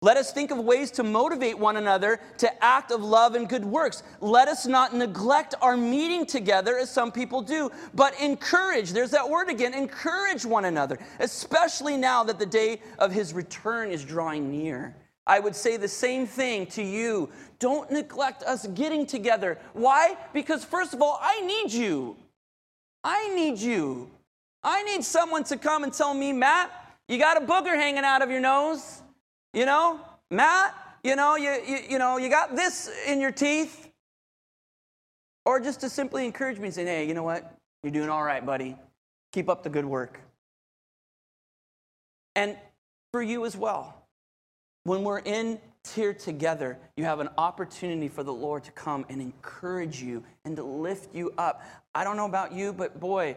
Let 0.00 0.18
us 0.18 0.32
think 0.32 0.50
of 0.50 0.58
ways 0.58 0.90
to 0.92 1.02
motivate 1.02 1.58
one 1.58 1.78
another 1.78 2.20
to 2.36 2.64
act 2.64 2.90
of 2.90 3.02
love 3.02 3.34
and 3.34 3.48
good 3.48 3.64
works. 3.64 4.02
Let 4.20 4.48
us 4.48 4.66
not 4.66 4.94
neglect 4.94 5.54
our 5.62 5.78
meeting 5.78 6.26
together 6.26 6.76
as 6.76 6.90
some 6.90 7.10
people 7.10 7.40
do, 7.40 7.70
but 7.94 8.18
encourage. 8.20 8.90
There's 8.92 9.12
that 9.12 9.30
word 9.30 9.48
again 9.48 9.72
encourage 9.72 10.44
one 10.44 10.66
another, 10.66 10.98
especially 11.20 11.96
now 11.96 12.22
that 12.24 12.38
the 12.38 12.44
day 12.44 12.82
of 12.98 13.12
his 13.12 13.32
return 13.32 13.90
is 13.90 14.04
drawing 14.04 14.50
near. 14.50 14.94
I 15.26 15.40
would 15.40 15.56
say 15.56 15.76
the 15.76 15.88
same 15.88 16.26
thing 16.26 16.66
to 16.66 16.82
you. 16.82 17.30
Don't 17.58 17.90
neglect 17.90 18.42
us 18.42 18.66
getting 18.68 19.06
together. 19.06 19.58
Why? 19.72 20.16
Because, 20.32 20.64
first 20.64 20.92
of 20.92 21.00
all, 21.00 21.18
I 21.22 21.40
need 21.40 21.72
you. 21.72 22.16
I 23.02 23.34
need 23.34 23.58
you. 23.58 24.10
I 24.62 24.82
need 24.82 25.02
someone 25.04 25.44
to 25.44 25.56
come 25.56 25.84
and 25.84 25.92
tell 25.92 26.14
me, 26.14 26.32
Matt, 26.32 26.70
you 27.08 27.18
got 27.18 27.42
a 27.42 27.46
booger 27.46 27.74
hanging 27.74 28.04
out 28.04 28.22
of 28.22 28.30
your 28.30 28.40
nose. 28.40 29.02
You 29.52 29.66
know, 29.66 30.00
Matt, 30.30 30.74
You 31.04 31.16
know, 31.16 31.36
you, 31.36 31.50
you, 31.66 31.78
you 31.90 31.98
know, 31.98 32.16
you 32.16 32.30
got 32.30 32.56
this 32.56 32.90
in 33.06 33.20
your 33.20 33.30
teeth. 33.30 33.90
Or 35.44 35.60
just 35.60 35.80
to 35.80 35.90
simply 35.90 36.24
encourage 36.24 36.58
me 36.58 36.64
and 36.64 36.74
say, 36.74 36.86
hey, 36.86 37.06
you 37.06 37.12
know 37.12 37.22
what? 37.22 37.54
You're 37.82 37.92
doing 37.92 38.08
all 38.08 38.24
right, 38.24 38.44
buddy. 38.44 38.76
Keep 39.32 39.50
up 39.50 39.62
the 39.62 39.68
good 39.68 39.84
work. 39.84 40.18
And 42.34 42.56
for 43.12 43.22
you 43.22 43.44
as 43.44 43.54
well, 43.54 44.03
when 44.84 45.02
we're 45.02 45.18
in 45.18 45.58
here 45.92 46.14
together, 46.14 46.78
you 46.96 47.04
have 47.04 47.20
an 47.20 47.28
opportunity 47.36 48.08
for 48.08 48.22
the 48.22 48.32
Lord 48.32 48.64
to 48.64 48.70
come 48.72 49.04
and 49.08 49.20
encourage 49.20 50.02
you 50.02 50.22
and 50.44 50.56
to 50.56 50.62
lift 50.62 51.14
you 51.14 51.32
up. 51.36 51.62
I 51.94 52.04
don't 52.04 52.16
know 52.16 52.26
about 52.26 52.52
you, 52.52 52.72
but 52.72 53.00
boy, 53.00 53.36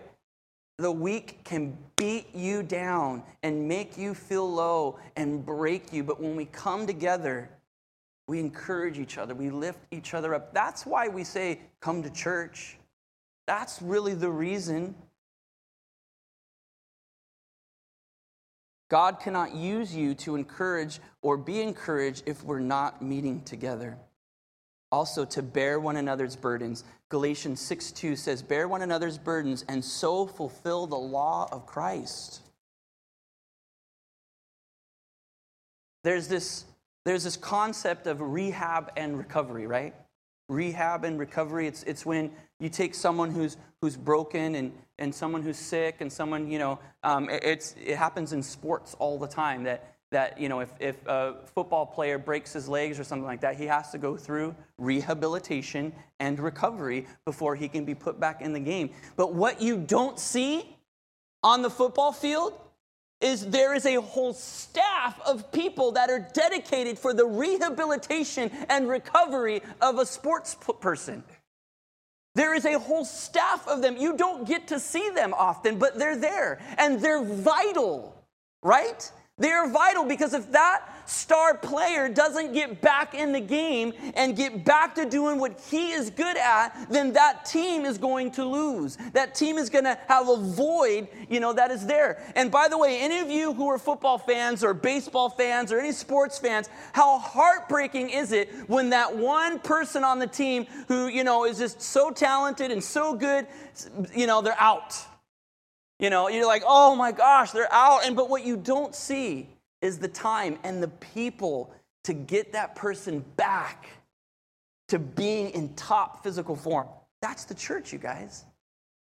the 0.77 0.91
week 0.91 1.43
can 1.43 1.77
beat 1.95 2.33
you 2.35 2.63
down 2.63 3.23
and 3.43 3.67
make 3.67 3.97
you 3.97 4.13
feel 4.13 4.49
low 4.49 4.99
and 5.15 5.45
break 5.45 5.91
you. 5.91 6.03
But 6.03 6.21
when 6.21 6.35
we 6.35 6.45
come 6.45 6.85
together, 6.85 7.49
we 8.27 8.39
encourage 8.39 8.99
each 8.99 9.17
other, 9.17 9.33
we 9.33 9.49
lift 9.49 9.79
each 9.91 10.13
other 10.13 10.35
up. 10.35 10.53
That's 10.53 10.85
why 10.85 11.07
we 11.07 11.23
say, 11.23 11.59
come 11.79 12.03
to 12.03 12.09
church. 12.09 12.77
That's 13.47 13.81
really 13.81 14.13
the 14.13 14.29
reason. 14.29 14.93
God 18.89 19.19
cannot 19.19 19.53
use 19.53 19.93
you 19.93 20.15
to 20.15 20.35
encourage 20.35 20.99
or 21.21 21.37
be 21.37 21.61
encouraged 21.61 22.23
if 22.25 22.43
we're 22.43 22.59
not 22.59 23.01
meeting 23.01 23.41
together. 23.41 23.97
Also, 24.91 25.25
to 25.25 25.41
bear 25.41 25.79
one 25.79 25.97
another's 25.97 26.37
burdens. 26.37 26.85
Galatians 27.09 27.59
6 27.59 27.91
2 27.91 28.15
says, 28.15 28.41
Bear 28.41 28.67
one 28.67 28.81
another's 28.81 29.17
burdens 29.17 29.65
and 29.67 29.83
so 29.83 30.25
fulfill 30.25 30.87
the 30.87 30.95
law 30.95 31.49
of 31.51 31.65
Christ. 31.65 32.41
There's 36.05 36.29
this, 36.29 36.63
there's 37.03 37.25
this 37.25 37.35
concept 37.35 38.07
of 38.07 38.21
rehab 38.21 38.93
and 38.95 39.17
recovery, 39.17 39.67
right? 39.67 39.93
Rehab 40.47 41.03
and 41.03 41.19
recovery, 41.19 41.67
it's, 41.67 41.83
it's 41.83 42.05
when 42.05 42.31
you 42.61 42.69
take 42.69 42.95
someone 42.95 43.31
who's, 43.31 43.57
who's 43.81 43.97
broken 43.97 44.55
and, 44.55 44.71
and 44.99 45.13
someone 45.13 45.41
who's 45.41 45.57
sick 45.57 45.97
and 45.99 46.11
someone, 46.11 46.49
you 46.49 46.59
know, 46.59 46.79
um, 47.03 47.29
it's, 47.29 47.75
it 47.83 47.97
happens 47.97 48.33
in 48.33 48.41
sports 48.41 48.95
all 48.99 49.17
the 49.17 49.27
time 49.27 49.63
that 49.63 49.93
that 50.11 50.39
you 50.39 50.47
know 50.47 50.61
if, 50.61 50.71
if 50.79 51.05
a 51.07 51.35
football 51.53 51.85
player 51.85 52.17
breaks 52.17 52.53
his 52.53 52.69
legs 52.69 52.99
or 52.99 53.03
something 53.03 53.25
like 53.25 53.41
that 53.41 53.57
he 53.57 53.65
has 53.65 53.91
to 53.91 53.97
go 53.97 54.15
through 54.15 54.55
rehabilitation 54.77 55.91
and 56.19 56.39
recovery 56.39 57.05
before 57.25 57.55
he 57.55 57.67
can 57.67 57.83
be 57.83 57.93
put 57.93 58.19
back 58.19 58.41
in 58.41 58.53
the 58.53 58.59
game. 58.59 58.89
But 59.15 59.33
what 59.33 59.61
you 59.61 59.77
don't 59.77 60.17
see 60.17 60.77
on 61.43 61.61
the 61.61 61.69
football 61.69 62.11
field 62.11 62.53
is 63.19 63.47
there 63.47 63.73
is 63.73 63.85
a 63.85 63.95
whole 63.95 64.33
staff 64.33 65.19
of 65.25 65.51
people 65.51 65.91
that 65.93 66.09
are 66.09 66.27
dedicated 66.33 66.99
for 66.99 67.13
the 67.13 67.25
rehabilitation 67.25 68.51
and 68.69 68.87
recovery 68.87 69.61
of 69.81 69.97
a 69.97 70.05
sports 70.05 70.55
person 70.79 71.23
there 72.37 72.53
is 72.53 72.65
a 72.65 72.77
whole 72.77 73.03
staff 73.03 73.67
of 73.67 73.81
them. 73.81 73.97
You 73.97 74.15
don't 74.15 74.47
get 74.47 74.67
to 74.67 74.79
see 74.79 75.09
them 75.09 75.33
often 75.33 75.79
but 75.79 75.97
they're 75.97 76.17
there 76.17 76.59
and 76.77 77.01
they're 77.01 77.23
vital 77.23 78.15
right 78.63 79.11
they 79.39 79.51
are 79.51 79.69
vital 79.69 80.03
because 80.03 80.33
if 80.33 80.51
that 80.51 80.83
star 81.05 81.55
player 81.55 82.09
doesn't 82.09 82.53
get 82.53 82.81
back 82.81 83.13
in 83.13 83.31
the 83.31 83.39
game 83.39 83.93
and 84.15 84.35
get 84.35 84.65
back 84.65 84.95
to 84.95 85.05
doing 85.05 85.37
what 85.37 85.59
he 85.69 85.91
is 85.91 86.09
good 86.09 86.37
at, 86.37 86.75
then 86.89 87.13
that 87.13 87.45
team 87.45 87.85
is 87.85 87.99
going 87.99 88.31
to 88.31 88.43
lose. 88.43 88.97
That 89.13 89.35
team 89.35 89.59
is 89.59 89.69
going 89.69 89.83
to 89.83 89.95
have 90.07 90.27
a 90.27 90.37
void, 90.37 91.07
you 91.29 91.39
know, 91.39 91.53
that 91.53 91.69
is 91.69 91.85
there. 91.85 92.19
And 92.35 92.49
by 92.49 92.67
the 92.67 92.79
way, 92.79 92.99
any 92.99 93.19
of 93.19 93.29
you 93.29 93.53
who 93.53 93.69
are 93.69 93.77
football 93.77 94.17
fans 94.17 94.63
or 94.63 94.73
baseball 94.73 95.29
fans 95.29 95.71
or 95.71 95.79
any 95.79 95.91
sports 95.91 96.39
fans, 96.39 96.67
how 96.93 97.19
heartbreaking 97.19 98.09
is 98.09 98.31
it 98.31 98.49
when 98.65 98.89
that 98.89 99.15
one 99.15 99.59
person 99.59 100.03
on 100.03 100.17
the 100.17 100.27
team 100.27 100.65
who, 100.87 101.09
you 101.09 101.23
know, 101.23 101.45
is 101.45 101.59
just 101.59 101.79
so 101.79 102.09
talented 102.09 102.71
and 102.71 102.83
so 102.83 103.13
good, 103.13 103.45
you 104.15 104.25
know, 104.25 104.41
they're 104.41 104.59
out 104.59 104.95
you 105.99 106.09
know, 106.09 106.27
you're 106.27 106.45
like, 106.45 106.63
oh 106.65 106.95
my 106.95 107.11
gosh, 107.11 107.51
they're 107.51 107.71
out. 107.73 108.05
And 108.05 108.15
but 108.15 108.29
what 108.29 108.45
you 108.45 108.57
don't 108.57 108.93
see 108.93 109.49
is 109.81 109.97
the 109.97 110.07
time 110.07 110.57
and 110.63 110.81
the 110.81 110.87
people 110.87 111.73
to 112.03 112.13
get 112.13 112.53
that 112.53 112.75
person 112.75 113.23
back 113.35 113.87
to 114.89 114.99
being 114.99 115.49
in 115.51 115.73
top 115.75 116.23
physical 116.23 116.55
form. 116.55 116.87
That's 117.21 117.45
the 117.45 117.55
church, 117.55 117.91
you 117.91 117.99
guys. 117.99 118.45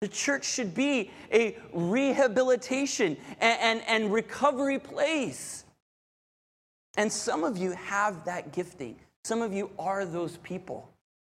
The 0.01 0.07
church 0.07 0.45
should 0.45 0.73
be 0.73 1.11
a 1.31 1.57
rehabilitation 1.73 3.17
and, 3.39 3.59
and, 3.59 3.81
and 3.87 4.13
recovery 4.13 4.79
place. 4.79 5.65
And 6.97 7.11
some 7.11 7.43
of 7.43 7.57
you 7.57 7.71
have 7.71 8.25
that 8.25 8.51
gifting. 8.51 8.95
Some 9.23 9.41
of 9.41 9.53
you 9.53 9.71
are 9.77 10.05
those 10.05 10.37
people. 10.37 10.89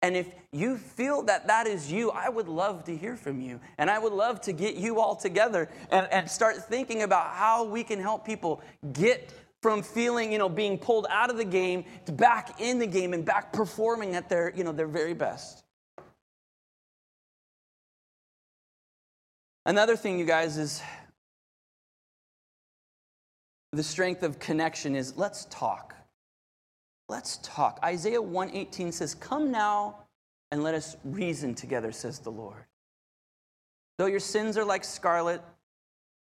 And 0.01 0.15
if 0.15 0.27
you 0.53 0.77
feel 0.77 1.23
that 1.23 1.47
that 1.47 1.67
is 1.67 1.91
you, 1.91 2.09
I 2.11 2.29
would 2.29 2.47
love 2.47 2.85
to 2.85 2.95
hear 2.95 3.17
from 3.17 3.41
you. 3.41 3.59
And 3.77 3.89
I 3.89 3.99
would 3.99 4.13
love 4.13 4.39
to 4.41 4.53
get 4.53 4.75
you 4.75 4.99
all 4.99 5.15
together 5.15 5.69
and, 5.91 6.07
and 6.11 6.29
start 6.29 6.55
thinking 6.69 7.03
about 7.03 7.31
how 7.31 7.65
we 7.65 7.83
can 7.83 7.99
help 7.99 8.25
people 8.25 8.61
get 8.93 9.33
from 9.61 9.83
feeling, 9.83 10.31
you 10.31 10.37
know, 10.37 10.47
being 10.47 10.77
pulled 10.77 11.05
out 11.09 11.29
of 11.29 11.35
the 11.35 11.43
game 11.43 11.83
to 12.05 12.13
back 12.13 12.61
in 12.61 12.79
the 12.79 12.87
game 12.87 13.13
and 13.13 13.25
back 13.25 13.51
performing 13.51 14.15
at 14.15 14.29
their, 14.29 14.53
you 14.55 14.63
know, 14.63 14.71
their 14.71 14.87
very 14.87 15.13
best. 15.13 15.63
Another 19.65 19.97
thing, 19.97 20.17
you 20.17 20.25
guys, 20.25 20.57
is 20.57 20.81
the 23.73 23.83
strength 23.83 24.23
of 24.23 24.39
connection 24.39 24.95
is 24.95 25.17
let's 25.17 25.45
talk. 25.49 25.93
Let's 27.09 27.39
talk. 27.41 27.79
Isaiah 27.83 28.21
118 28.21 28.91
says, 28.91 29.15
Come 29.15 29.51
now 29.51 29.97
and 30.51 30.63
let 30.63 30.75
us 30.75 30.95
reason 31.03 31.55
together, 31.55 31.91
says 31.91 32.19
the 32.19 32.29
Lord. 32.29 32.65
Though 33.97 34.05
your 34.05 34.19
sins 34.19 34.57
are 34.57 34.63
like 34.63 34.83
scarlet, 34.83 35.41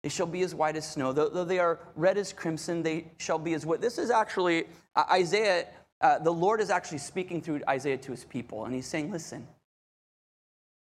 they 0.02 0.08
shall 0.08 0.26
be 0.26 0.42
as 0.42 0.54
white 0.54 0.76
as 0.76 0.86
snow. 0.86 1.12
Though, 1.12 1.28
though 1.28 1.44
they 1.44 1.60
are 1.60 1.78
red 1.96 2.18
as 2.18 2.32
crimson, 2.32 2.82
they 2.82 3.06
shall 3.16 3.38
be 3.38 3.54
as 3.54 3.64
white. 3.64 3.80
This 3.80 3.98
is 3.98 4.10
actually 4.10 4.64
uh, 4.94 5.04
Isaiah, 5.10 5.66
uh, 6.00 6.18
the 6.18 6.32
Lord 6.32 6.60
is 6.60 6.68
actually 6.70 6.98
speaking 6.98 7.40
through 7.40 7.62
Isaiah 7.68 7.96
to 7.96 8.10
his 8.10 8.24
people, 8.24 8.66
and 8.66 8.74
he's 8.74 8.86
saying, 8.86 9.10
Listen, 9.10 9.46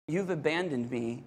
you've 0.07 0.31
abandoned 0.31 0.91
me. 0.91 1.25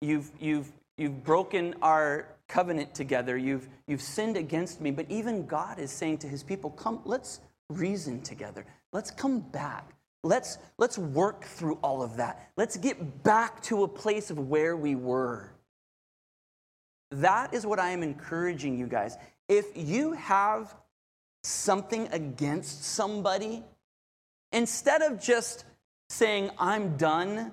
You've, 0.00 0.30
you've, 0.40 0.72
you've 0.96 1.22
broken 1.22 1.74
our 1.82 2.26
covenant 2.48 2.94
together. 2.94 3.36
You've, 3.36 3.68
you've 3.86 4.02
sinned 4.02 4.36
against 4.36 4.80
me. 4.80 4.90
But 4.90 5.06
even 5.10 5.46
God 5.46 5.78
is 5.78 5.92
saying 5.92 6.18
to 6.18 6.26
his 6.26 6.42
people, 6.42 6.70
Come, 6.70 7.00
let's, 7.04 7.40
reason 7.70 8.20
together. 8.20 8.66
Let's 8.92 9.10
come 9.10 9.40
back. 9.40 9.94
Let's, 10.22 10.58
let's 10.78 10.98
work 10.98 11.44
through 11.44 11.78
all 11.82 12.02
of 12.02 12.16
that. 12.16 12.50
Let's 12.56 12.76
get 12.76 13.22
back 13.22 13.62
to 13.64 13.84
a 13.84 13.88
place 13.88 14.30
of 14.30 14.38
where 14.48 14.76
we 14.76 14.94
were. 14.94 15.50
That 17.10 17.54
is 17.54 17.64
what 17.66 17.78
I 17.78 17.90
am 17.90 18.02
encouraging 18.02 18.78
you 18.78 18.86
guys. 18.86 19.16
If 19.48 19.66
you 19.74 20.12
have 20.12 20.74
something 21.42 22.08
against 22.12 22.84
somebody, 22.84 23.64
instead 24.52 25.02
of 25.02 25.20
just 25.20 25.64
saying, 26.10 26.50
I'm 26.58 26.96
done, 26.96 27.52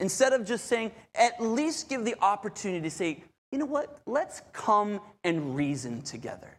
instead 0.00 0.32
of 0.32 0.44
just 0.44 0.66
saying, 0.66 0.90
at 1.14 1.40
least 1.40 1.88
give 1.88 2.04
the 2.04 2.16
opportunity 2.20 2.82
to 2.82 2.90
say, 2.90 3.22
you 3.52 3.58
know 3.58 3.66
what, 3.66 4.00
let's 4.06 4.42
come 4.52 5.00
and 5.22 5.54
reason 5.54 6.02
together. 6.02 6.50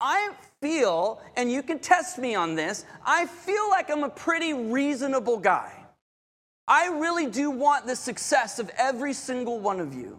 I 0.00 0.32
feel, 0.60 1.22
and 1.36 1.50
you 1.50 1.62
can 1.62 1.78
test 1.78 2.18
me 2.18 2.34
on 2.34 2.54
this, 2.54 2.84
I 3.04 3.26
feel 3.26 3.70
like 3.70 3.90
I'm 3.90 4.04
a 4.04 4.10
pretty 4.10 4.52
reasonable 4.52 5.38
guy. 5.38 5.72
I 6.68 6.88
really 6.88 7.26
do 7.26 7.50
want 7.50 7.86
the 7.86 7.96
success 7.96 8.58
of 8.58 8.70
every 8.76 9.12
single 9.12 9.58
one 9.58 9.80
of 9.80 9.94
you. 9.94 10.18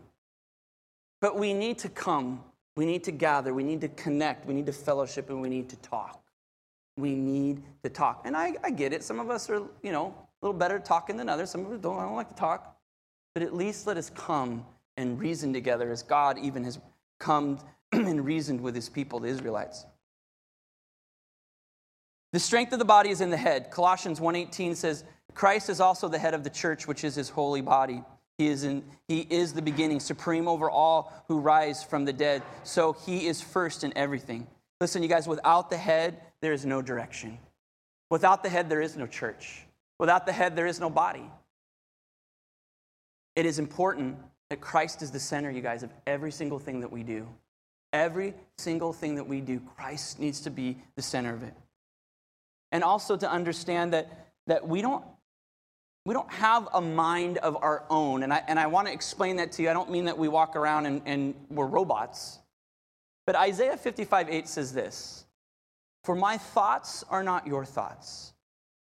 But 1.20 1.38
we 1.38 1.54
need 1.54 1.78
to 1.80 1.90
come, 1.90 2.44
we 2.76 2.86
need 2.86 3.04
to 3.06 3.12
gather, 3.12 3.54
we 3.54 3.63
need 3.63 3.82
to 3.82 3.90
connect, 3.90 4.46
we 4.46 4.54
need 4.54 4.66
to 4.68 4.74
fellowship, 4.74 5.30
and 5.30 5.42
we 5.42 5.50
need 5.50 5.70
to 5.70 5.76
talk. 5.78 6.24
We 6.96 7.13
need 7.13 7.62
to 7.84 7.90
talk. 7.90 8.22
And 8.26 8.36
I, 8.36 8.56
I 8.63 8.72
get 8.72 8.94
it. 8.94 9.04
Some 9.04 9.20
of 9.20 9.30
us 9.30 9.50
are, 9.50 9.62
you 9.84 9.92
know, 9.92 10.16
a 10.42 10.46
little 10.46 10.58
better 10.58 10.80
talking 10.80 11.18
than 11.18 11.30
others. 11.30 11.52
Some 11.52 11.66
of 11.66 11.72
us 11.72 11.80
don't, 11.80 11.98
I 11.98 12.04
don't 12.04 12.16
like 12.16 12.30
to 12.30 12.36
talk. 12.36 12.76
But 13.34 13.44
at 13.44 13.56
least 13.56 13.86
let 13.86 13.98
us 13.98 14.10
come 14.10 14.66
and 14.96 15.20
reason 15.20 15.54
together 15.54 15.92
as 15.92 16.02
God 16.02 16.40
even 16.40 16.63
has 16.63 16.80
come 17.20 17.60
and 17.91 18.23
reasoned 18.26 18.62
with 18.62 18.76
his 18.76 18.89
people, 18.89 19.19
the 19.19 19.28
Israelites. 19.28 19.86
The 22.34 22.39
strength 22.39 22.73
of 22.73 22.80
the 22.80 22.86
body 22.86 23.10
is 23.10 23.21
in 23.21 23.30
the 23.30 23.38
head. 23.38 23.71
Colossians 23.71 24.19
1:18 24.19 24.76
says, 24.76 25.04
"Christ 25.34 25.69
is 25.69 25.80
also 25.80 26.08
the 26.08 26.19
head 26.19 26.34
of 26.34 26.43
the 26.43 26.50
church, 26.50 26.88
which 26.88 27.04
is 27.04 27.15
his 27.15 27.30
holy 27.30 27.62
body. 27.62 28.04
He 28.38 28.47
is, 28.47 28.63
in, 28.63 28.84
he 29.08 29.21
is 29.21 29.54
the 29.54 29.62
beginning, 29.62 30.00
supreme 30.00 30.47
over 30.47 30.69
all 30.69 31.12
who 31.28 31.39
rise 31.39 31.84
from 31.84 32.06
the 32.06 32.13
dead. 32.13 32.43
So 32.63 32.93
he 32.93 33.28
is 33.28 33.41
first 33.41 33.84
in 33.84 33.97
everything." 33.97 34.47
Listen, 34.80 35.02
you 35.02 35.10
guys, 35.10 35.28
without 35.28 35.69
the 35.69 35.78
head, 35.78 36.21
there 36.41 36.54
is 36.54 36.65
no 36.65 36.82
direction. 36.82 37.39
Without 38.12 38.43
the 38.43 38.50
head, 38.50 38.69
there 38.69 38.82
is 38.82 38.95
no 38.95 39.08
church. 39.08 39.65
Without 40.00 40.26
the 40.26 40.32
head, 40.32 40.56
there 40.56 40.67
is 40.67 40.80
no 40.80 40.89
body. 40.89 41.30
It 43.36 43.45
is 43.45 43.60
important 43.60 44.17
that 44.50 44.62
Christ 44.62 45.02
is 45.02 45.12
the 45.12 45.19
center, 45.19 45.50
you 45.50 45.62
guys, 45.62 45.84
of 45.84 45.91
every 46.06 46.32
single 46.32 46.60
thing 46.60 46.80
that 46.82 46.91
we 46.91 47.04
do. 47.04 47.28
Every 47.98 48.34
single 48.58 48.94
thing 48.94 49.16
that 49.16 49.28
we 49.28 49.42
do, 49.42 49.60
Christ 49.76 50.20
needs 50.20 50.42
to 50.42 50.50
be 50.50 50.78
the 50.96 51.02
center 51.02 51.34
of 51.34 51.44
it. 51.44 51.54
And 52.72 52.84
also 52.84 53.18
to 53.18 53.30
understand 53.30 53.94
that, 53.94 54.28
that 54.48 54.68
we 54.68 54.82
don't 54.82 55.04
we 56.06 56.14
don't 56.14 56.32
have 56.32 56.70
a 56.74 56.80
mind 56.80 57.38
of 57.40 57.58
our 57.62 57.84
own. 57.90 58.24
And 58.24 58.34
I, 58.34 58.42
and 58.48 58.58
I 58.58 58.68
want 58.68 58.88
to 58.88 58.94
explain 58.94 59.36
that 59.38 59.52
to 59.54 59.62
you. 59.62 59.70
I 59.70 59.74
don't 59.74 59.92
mean 59.92 60.06
that 60.06 60.18
we 60.18 60.30
walk 60.30 60.56
around 60.56 60.86
and, 60.86 61.02
and 61.06 61.36
we're 61.50 61.66
robots. 61.66 62.40
But 63.26 63.36
Isaiah 63.36 63.76
55 63.76 64.30
8 64.30 64.48
says 64.48 64.72
this 64.72 65.26
For 66.06 66.16
my 66.16 66.38
thoughts 66.38 67.04
are 67.10 67.24
not 67.24 67.46
your 67.46 67.66
thoughts, 67.66 68.32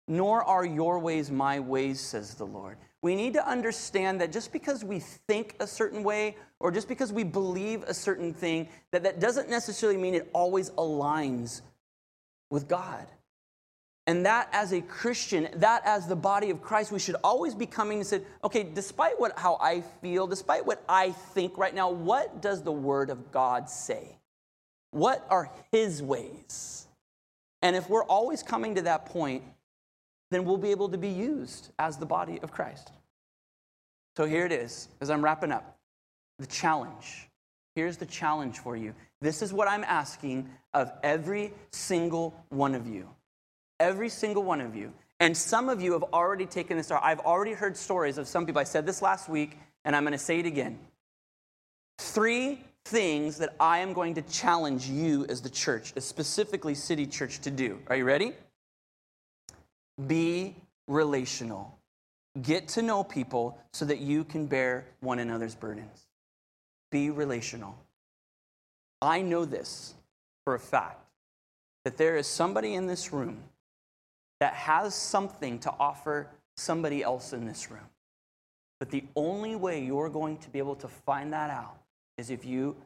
nor 0.07 0.45
are 0.45 0.65
your 0.65 1.01
ways 1.01 1.29
my 1.29 1.59
ways, 1.59 1.99
says 1.99 2.35
the 2.35 2.47
Lord. 2.47 2.77
We 3.03 3.17
need 3.17 3.35
to 3.35 3.49
understand 3.49 4.21
that 4.21 4.31
just 4.31 4.53
because 4.53 4.85
we 4.85 5.01
think 5.01 5.57
a 5.59 5.67
certain 5.67 6.05
way 6.05 6.37
or 6.61 6.71
just 6.71 6.89
because 6.89 7.13
we 7.13 7.25
believe 7.25 7.83
a 7.85 7.95
certain 7.95 8.33
thing, 8.33 8.69
that 8.91 9.03
that 9.03 9.21
doesn't 9.21 9.49
necessarily 9.49 9.99
mean 9.99 10.15
it 10.15 10.29
always 10.33 10.71
aligns 10.71 11.63
with 12.51 12.69
God. 12.69 13.07
And 14.07 14.25
that 14.25 14.49
as 14.53 14.73
a 14.73 14.81
Christian, 14.81 15.49
that 15.57 15.83
as 15.85 16.07
the 16.07 16.15
body 16.17 16.51
of 16.51 16.63
Christ, 16.63 16.93
we 16.93 17.01
should 17.01 17.17
always 17.25 17.55
be 17.55 17.67
coming 17.67 17.99
and 17.99 18.07
say, 18.07 18.23
okay, 18.45 18.63
despite 18.63 19.19
what 19.19 19.37
how 19.37 19.59
I 19.61 19.81
feel, 20.01 20.29
despite 20.29 20.65
what 20.65 20.83
I 20.89 21.11
think 21.11 21.59
right 21.59 21.75
now, 21.75 21.91
what 21.91 22.41
does 22.41 22.63
the 22.63 22.73
word 22.73 23.11
of 23.11 23.33
God 23.33 23.69
say? 23.69 24.19
What 24.93 25.27
are 25.29 25.51
his 25.73 26.03
ways? 26.03 26.87
And 27.63 27.75
if 27.75 27.89
we're 27.89 28.05
always 28.05 28.45
coming 28.45 28.77
to 28.77 28.83
that 28.83 29.07
point, 29.07 29.43
then 30.31 30.45
we'll 30.45 30.57
be 30.57 30.71
able 30.71 30.89
to 30.91 30.99
be 30.99 31.09
used 31.09 31.71
as 31.79 31.99
the 31.99 32.07
body 32.07 32.39
of 32.43 32.53
Christ. 32.53 32.93
So 34.17 34.25
here 34.25 34.47
it 34.47 34.53
is, 34.53 34.89
as 35.01 35.11
I'm 35.11 35.23
wrapping 35.23 35.53
up. 35.53 35.76
The 36.39 36.47
challenge. 36.47 37.29
Here's 37.75 37.97
the 37.97 38.07
challenge 38.07 38.59
for 38.59 38.77
you. 38.77 38.95
This 39.21 39.43
is 39.43 39.53
what 39.53 39.69
I'm 39.69 39.85
asking 39.85 40.49
of 40.75 40.93
every 41.03 41.53
single 41.73 42.35
one 42.49 42.75
of 42.75 42.87
you. 42.87 43.09
Every 43.81 44.09
single 44.09 44.43
one 44.43 44.61
of 44.61 44.75
you. 44.75 44.93
And 45.21 45.37
some 45.37 45.69
of 45.69 45.81
you 45.81 45.93
have 45.93 46.03
already 46.05 46.47
taken 46.47 46.77
this. 46.77 46.91
I've 46.91 47.21
already 47.21 47.53
heard 47.53 47.77
stories 47.77 48.19
of 48.19 48.29
some 48.29 48.47
people. 48.47 48.61
I 48.61 48.65
said 48.65 48.87
this 48.87 49.01
last 49.03 49.29
week, 49.29 49.59
and 49.85 49.97
I'm 49.97 50.03
going 50.03 50.13
to 50.13 50.19
say 50.19 50.39
it 50.39 50.47
again. 50.47 50.79
Three 51.99 52.61
things 52.85 53.39
that 53.39 53.55
I 53.59 53.79
am 53.79 53.93
going 53.93 54.15
to 54.15 54.23
challenge 54.23 54.89
you 54.89 55.27
as 55.29 55.41
the 55.41 55.51
church, 55.51 55.93
specifically 55.99 56.75
City 56.75 57.07
Church, 57.07 57.41
to 57.41 57.51
do. 57.51 57.79
Are 57.89 57.97
you 57.97 58.05
ready? 58.05 58.33
Be 60.07 60.55
relational. 60.87 61.79
Get 62.41 62.69
to 62.69 62.83
know 62.83 63.03
people 63.03 63.59
so 63.73 63.87
that 63.87 64.01
you 64.01 64.25
can 64.25 64.47
bear 64.47 64.87
one 65.01 65.19
another's 65.19 65.55
burdens. 65.55 66.06
Be 66.91 67.11
relational. 67.11 67.77
I 69.03 69.23
know 69.23 69.45
this 69.45 69.95
for 70.45 70.55
a 70.55 70.59
fact 70.59 71.05
that 71.85 71.97
there 71.97 72.17
is 72.17 72.27
somebody 72.27 72.75
in 72.75 72.87
this 72.87 73.13
room 73.13 73.43
that 74.41 74.55
has 74.55 74.95
something 74.95 75.59
to 75.61 75.73
offer 75.79 76.29
somebody 76.57 77.03
else 77.03 77.33
in 77.33 77.47
this 77.47 77.71
room. 77.71 77.89
But 78.79 78.91
the 78.91 79.05
only 79.15 79.57
way 79.57 79.83
you're 79.83 80.09
going 80.09 80.39
to 80.39 80.51
be 80.51 80.59
able 80.59 80.77
to 80.77 80.89
find 80.89 81.33
that 81.33 81.51
out 81.51 81.79
is 82.19 82.31
if 82.31 82.45
you 82.45 82.77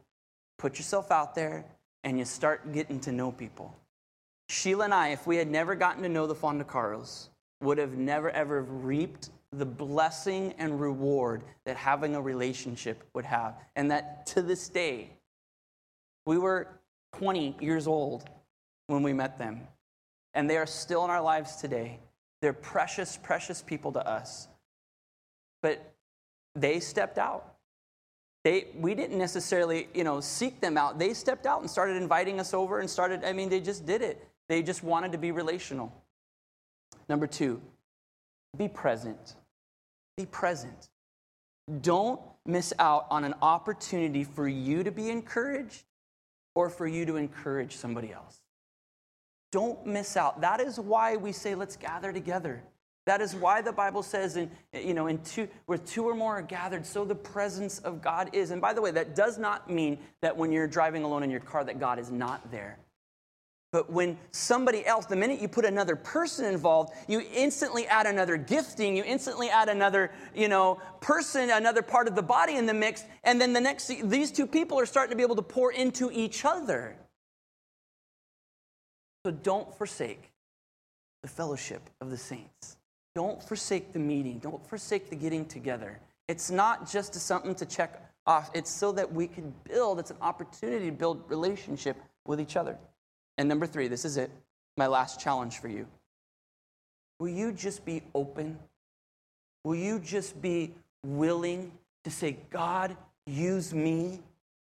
put 0.58 0.78
yourself 0.78 1.10
out 1.10 1.34
there 1.34 1.64
and 2.04 2.18
you 2.18 2.24
start 2.24 2.72
getting 2.72 3.00
to 3.00 3.12
know 3.12 3.32
people. 3.32 3.74
Sheila 4.48 4.84
and 4.84 4.94
I, 4.94 5.08
if 5.08 5.26
we 5.26 5.36
had 5.36 5.50
never 5.50 5.74
gotten 5.74 6.02
to 6.02 6.08
know 6.08 6.26
the 6.26 6.34
Fondacaros, 6.34 7.28
would 7.60 7.78
have 7.78 7.96
never 7.96 8.30
ever 8.30 8.62
reaped 8.62 9.30
the 9.52 9.66
blessing 9.66 10.54
and 10.58 10.80
reward 10.80 11.42
that 11.64 11.76
having 11.76 12.14
a 12.14 12.20
relationship 12.20 13.02
would 13.14 13.24
have. 13.24 13.56
And 13.74 13.90
that 13.90 14.26
to 14.26 14.42
this 14.42 14.68
day, 14.68 15.10
we 16.26 16.38
were 16.38 16.68
20 17.14 17.56
years 17.60 17.86
old 17.86 18.28
when 18.86 19.02
we 19.02 19.12
met 19.12 19.38
them. 19.38 19.62
And 20.34 20.48
they 20.48 20.56
are 20.56 20.66
still 20.66 21.04
in 21.04 21.10
our 21.10 21.20
lives 21.20 21.56
today. 21.56 21.98
They're 22.40 22.52
precious, 22.52 23.16
precious 23.16 23.62
people 23.62 23.92
to 23.92 24.06
us. 24.06 24.46
But 25.62 25.92
they 26.54 26.78
stepped 26.80 27.18
out. 27.18 27.54
They, 28.44 28.68
we 28.74 28.94
didn't 28.94 29.18
necessarily, 29.18 29.88
you 29.92 30.04
know, 30.04 30.20
seek 30.20 30.60
them 30.60 30.78
out. 30.78 30.98
They 30.98 31.12
stepped 31.12 31.44
out 31.44 31.60
and 31.60 31.68
started 31.68 31.96
inviting 31.96 32.40
us 32.40 32.54
over 32.54 32.78
and 32.78 32.88
started, 32.88 33.24
I 33.24 33.32
mean, 33.32 33.48
they 33.50 33.60
just 33.60 33.84
did 33.84 34.00
it. 34.00 34.26
They 34.48 34.62
just 34.62 34.82
wanted 34.82 35.12
to 35.12 35.18
be 35.18 35.30
relational. 35.30 35.92
Number 37.08 37.26
two, 37.26 37.60
be 38.56 38.68
present. 38.68 39.36
Be 40.16 40.26
present. 40.26 40.90
Don't 41.80 42.20
miss 42.44 42.72
out 42.78 43.06
on 43.10 43.24
an 43.24 43.34
opportunity 43.42 44.24
for 44.24 44.48
you 44.48 44.82
to 44.82 44.90
be 44.90 45.10
encouraged 45.10 45.84
or 46.54 46.68
for 46.68 46.86
you 46.86 47.06
to 47.06 47.16
encourage 47.16 47.76
somebody 47.76 48.12
else. 48.12 48.40
Don't 49.52 49.84
miss 49.86 50.16
out. 50.16 50.40
That 50.40 50.60
is 50.60 50.78
why 50.78 51.16
we 51.16 51.32
say, 51.32 51.54
let's 51.54 51.76
gather 51.76 52.12
together. 52.12 52.62
That 53.06 53.20
is 53.20 53.34
why 53.34 53.62
the 53.62 53.72
Bible 53.72 54.02
says, 54.02 54.36
in, 54.36 54.50
you 54.72 54.94
know, 54.94 55.06
in 55.06 55.18
two, 55.22 55.48
where 55.66 55.78
two 55.78 56.04
or 56.08 56.14
more 56.14 56.38
are 56.38 56.42
gathered, 56.42 56.86
so 56.86 57.04
the 57.04 57.14
presence 57.14 57.78
of 57.80 58.02
God 58.02 58.30
is. 58.32 58.50
And 58.50 58.60
by 58.60 58.72
the 58.72 58.82
way, 58.82 58.90
that 58.92 59.16
does 59.16 59.38
not 59.38 59.70
mean 59.70 59.98
that 60.22 60.36
when 60.36 60.52
you're 60.52 60.68
driving 60.68 61.02
alone 61.02 61.22
in 61.22 61.30
your 61.30 61.40
car 61.40 61.64
that 61.64 61.80
God 61.80 61.98
is 61.98 62.10
not 62.10 62.50
there. 62.50 62.78
But 63.72 63.90
when 63.90 64.18
somebody 64.32 64.84
else, 64.84 65.06
the 65.06 65.14
minute 65.14 65.40
you 65.40 65.46
put 65.46 65.64
another 65.64 65.94
person 65.94 66.44
involved, 66.44 66.92
you 67.06 67.22
instantly 67.32 67.86
add 67.86 68.06
another 68.06 68.36
gifting, 68.36 68.96
you 68.96 69.04
instantly 69.04 69.48
add 69.48 69.68
another, 69.68 70.10
you 70.34 70.48
know, 70.48 70.80
person, 71.00 71.50
another 71.50 71.82
part 71.82 72.08
of 72.08 72.16
the 72.16 72.22
body 72.22 72.56
in 72.56 72.66
the 72.66 72.74
mix, 72.74 73.04
and 73.22 73.40
then 73.40 73.52
the 73.52 73.60
next 73.60 73.86
these 74.04 74.32
two 74.32 74.46
people 74.46 74.78
are 74.80 74.86
starting 74.86 75.10
to 75.10 75.16
be 75.16 75.22
able 75.22 75.36
to 75.36 75.42
pour 75.42 75.72
into 75.72 76.10
each 76.10 76.44
other. 76.44 76.96
So 79.24 79.30
don't 79.30 79.72
forsake 79.76 80.32
the 81.22 81.28
fellowship 81.28 81.82
of 82.00 82.10
the 82.10 82.16
saints. 82.16 82.76
Don't 83.14 83.42
forsake 83.42 83.92
the 83.92 83.98
meeting. 83.98 84.38
Don't 84.38 84.66
forsake 84.66 85.10
the 85.10 85.16
getting 85.16 85.44
together. 85.44 86.00
It's 86.28 86.50
not 86.50 86.90
just 86.90 87.14
something 87.14 87.54
to 87.56 87.66
check 87.66 88.02
off, 88.26 88.50
it's 88.54 88.70
so 88.70 88.92
that 88.92 89.12
we 89.12 89.26
can 89.26 89.52
build, 89.64 89.98
it's 89.98 90.10
an 90.10 90.16
opportunity 90.20 90.86
to 90.86 90.92
build 90.92 91.22
relationship 91.28 91.96
with 92.26 92.40
each 92.40 92.56
other. 92.56 92.78
And 93.38 93.48
number 93.48 93.66
three, 93.66 93.88
this 93.88 94.04
is 94.04 94.16
it, 94.16 94.30
my 94.76 94.86
last 94.86 95.20
challenge 95.20 95.58
for 95.58 95.68
you. 95.68 95.86
Will 97.18 97.28
you 97.28 97.52
just 97.52 97.84
be 97.84 98.02
open? 98.14 98.58
Will 99.64 99.76
you 99.76 99.98
just 99.98 100.40
be 100.40 100.72
willing 101.04 101.72
to 102.04 102.10
say, 102.10 102.38
God, 102.50 102.96
use 103.26 103.74
me? 103.74 104.20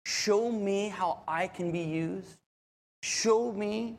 Show 0.05 0.51
me 0.51 0.89
how 0.89 1.21
I 1.27 1.47
can 1.47 1.71
be 1.71 1.79
used. 1.79 2.37
Show 3.01 3.51
me 3.51 3.97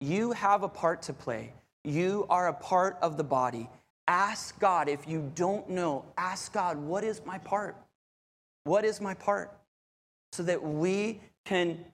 you 0.00 0.32
have 0.32 0.62
a 0.62 0.68
part 0.68 1.02
to 1.02 1.12
play. 1.12 1.52
You 1.84 2.26
are 2.30 2.48
a 2.48 2.52
part 2.52 2.96
of 3.02 3.16
the 3.16 3.24
body. 3.24 3.68
Ask 4.06 4.58
God 4.58 4.88
if 4.88 5.06
you 5.08 5.30
don't 5.34 5.68
know, 5.68 6.04
ask 6.16 6.52
God, 6.52 6.76
what 6.76 7.04
is 7.04 7.20
my 7.24 7.38
part? 7.38 7.76
What 8.64 8.84
is 8.84 9.00
my 9.00 9.14
part? 9.14 9.56
So 10.32 10.42
that 10.44 10.62
we 10.62 11.20
can 11.44 11.84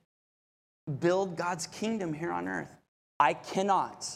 build 1.01 1.37
God's 1.37 1.67
kingdom 1.67 2.13
here 2.13 2.33
on 2.33 2.49
earth. 2.49 2.75
I 3.19 3.35
cannot 3.35 4.07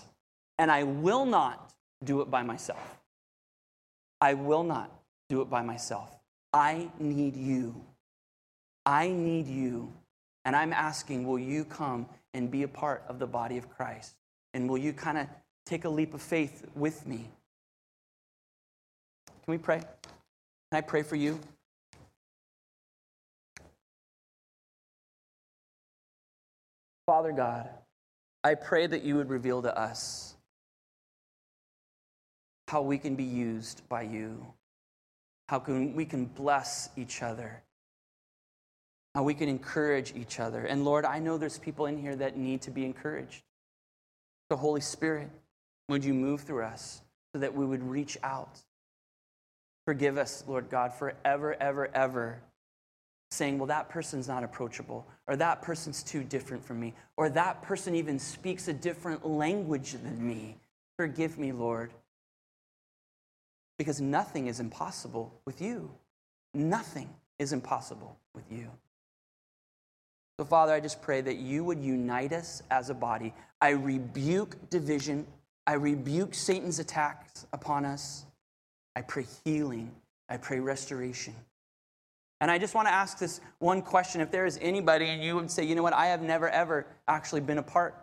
and 0.59 0.71
I 0.71 0.83
will 0.83 1.25
not 1.25 1.73
do 2.05 2.21
it 2.21 2.31
by 2.31 2.43
myself. 2.43 2.99
I 4.21 4.35
will 4.35 4.63
not 4.63 4.91
do 5.29 5.41
it 5.41 5.49
by 5.49 5.63
myself. 5.63 6.15
I 6.53 6.91
need 6.99 7.37
you. 7.37 7.75
I 8.85 9.09
need 9.09 9.47
you. 9.47 9.93
And 10.45 10.55
I'm 10.55 10.73
asking, 10.73 11.27
will 11.27 11.39
you 11.39 11.65
come 11.65 12.07
and 12.35 12.51
be 12.51 12.63
a 12.63 12.69
part 12.69 13.05
of 13.09 13.19
the 13.19 13.27
body 13.27 13.57
of 13.57 13.71
Christ? 13.71 14.15
And 14.53 14.69
will 14.69 14.79
you 14.79 14.93
kind 14.93 15.19
of 15.19 15.27
take 15.65 15.85
a 15.85 15.89
leap 15.89 16.13
of 16.13 16.23
faith 16.23 16.67
with 16.75 17.07
me? 17.07 17.29
Can 19.45 19.53
we 19.53 19.59
pray? 19.59 19.79
Can 19.79 20.79
I 20.79 20.81
pray 20.81 21.03
for 21.03 21.17
you? 21.17 21.41
Father 27.11 27.33
God, 27.33 27.69
I 28.45 28.55
pray 28.55 28.87
that 28.87 29.03
you 29.03 29.17
would 29.17 29.31
reveal 29.31 29.63
to 29.63 29.77
us 29.77 30.37
how 32.69 32.83
we 32.83 32.99
can 32.99 33.17
be 33.17 33.25
used 33.25 33.83
by 33.89 34.03
you, 34.03 34.47
how 35.49 35.59
can 35.59 35.97
we 35.97 36.05
can 36.05 36.27
bless 36.27 36.89
each 36.97 37.21
other, 37.21 37.65
how 39.17 39.25
we 39.25 39.35
can 39.35 39.49
encourage 39.49 40.15
each 40.15 40.39
other. 40.39 40.65
And 40.65 40.85
Lord, 40.85 41.05
I 41.05 41.19
know 41.19 41.37
there's 41.37 41.59
people 41.59 41.87
in 41.87 41.99
here 41.99 42.15
that 42.15 42.37
need 42.37 42.63
to 42.63 42.71
be 42.71 42.85
encouraged. 42.85 43.43
The 44.49 44.57
Holy 44.57 44.81
Spirit, 44.81 45.31
would 45.89 46.05
you 46.05 46.15
move 46.15 46.43
through 46.43 46.63
us 46.63 47.03
so 47.35 47.41
that 47.41 47.53
we 47.53 47.67
would 47.67 47.83
reach 47.83 48.19
out? 48.23 48.57
Forgive 49.85 50.17
us, 50.17 50.45
Lord 50.47 50.71
God, 50.71 50.95
forever, 50.95 51.57
ever, 51.61 51.91
ever 51.93 52.41
saying, 53.31 53.59
well, 53.59 53.67
that 53.67 53.89
person's 53.89 54.27
not 54.27 54.43
approachable, 54.43 55.07
or 55.29 55.37
that 55.37 55.63
person's 55.63 56.03
too 56.03 56.25
different 56.25 56.65
from 56.65 56.81
me, 56.81 56.95
or 57.17 57.29
that 57.29 57.63
person 57.63 57.95
even 57.95 58.19
speaks 58.19 58.67
a 58.69 58.73
different 58.73 59.27
language 59.27 59.93
than 59.93 60.27
me. 60.27 60.57
Forgive 60.99 61.39
me, 61.39 61.53
Lord. 61.53 61.93
Because 63.79 64.01
nothing 64.01 64.49
is 64.49 64.61
impossible 64.61 65.33
with 65.47 65.63
you. 65.63 65.91
Nothing 66.55 67.09
is 67.39 67.53
impossible 67.53 68.17
with 68.35 68.45
you. 68.51 68.69
So, 70.39 70.45
Father, 70.45 70.73
I 70.73 70.81
just 70.81 71.01
pray 71.01 71.21
that 71.21 71.37
you 71.37 71.63
would 71.65 71.79
unite 71.81 72.33
us 72.33 72.63
as 72.71 72.91
a 72.91 72.95
body. 72.95 73.33
I 73.61 73.71
rebuke 73.71 74.71
division, 74.71 75.27
I 75.67 75.75
rebuke 75.75 76.35
Satan's 76.35 76.79
attacks 76.79 77.47
upon 77.53 77.85
us. 77.85 78.25
I 78.97 79.03
pray 79.03 79.27
healing, 79.45 79.93
I 80.29 80.37
pray 80.37 80.59
restoration. 80.59 81.35
And 82.41 82.51
I 82.51 82.59
just 82.59 82.75
want 82.75 82.89
to 82.89 82.93
ask 82.93 83.19
this 83.19 83.41
one 83.59 83.83
question. 83.83 84.21
If 84.21 84.31
there 84.31 84.47
is 84.47 84.59
anybody 84.63 85.07
and 85.07 85.23
you 85.23 85.35
would 85.37 85.51
say, 85.51 85.65
you 85.65 85.75
know 85.75 85.83
what, 85.83 85.93
I 85.93 86.07
have 86.07 86.23
never 86.23 86.49
ever 86.49 86.87
actually 87.07 87.43
been 87.43 87.59
a 87.59 87.63
part 87.63 87.95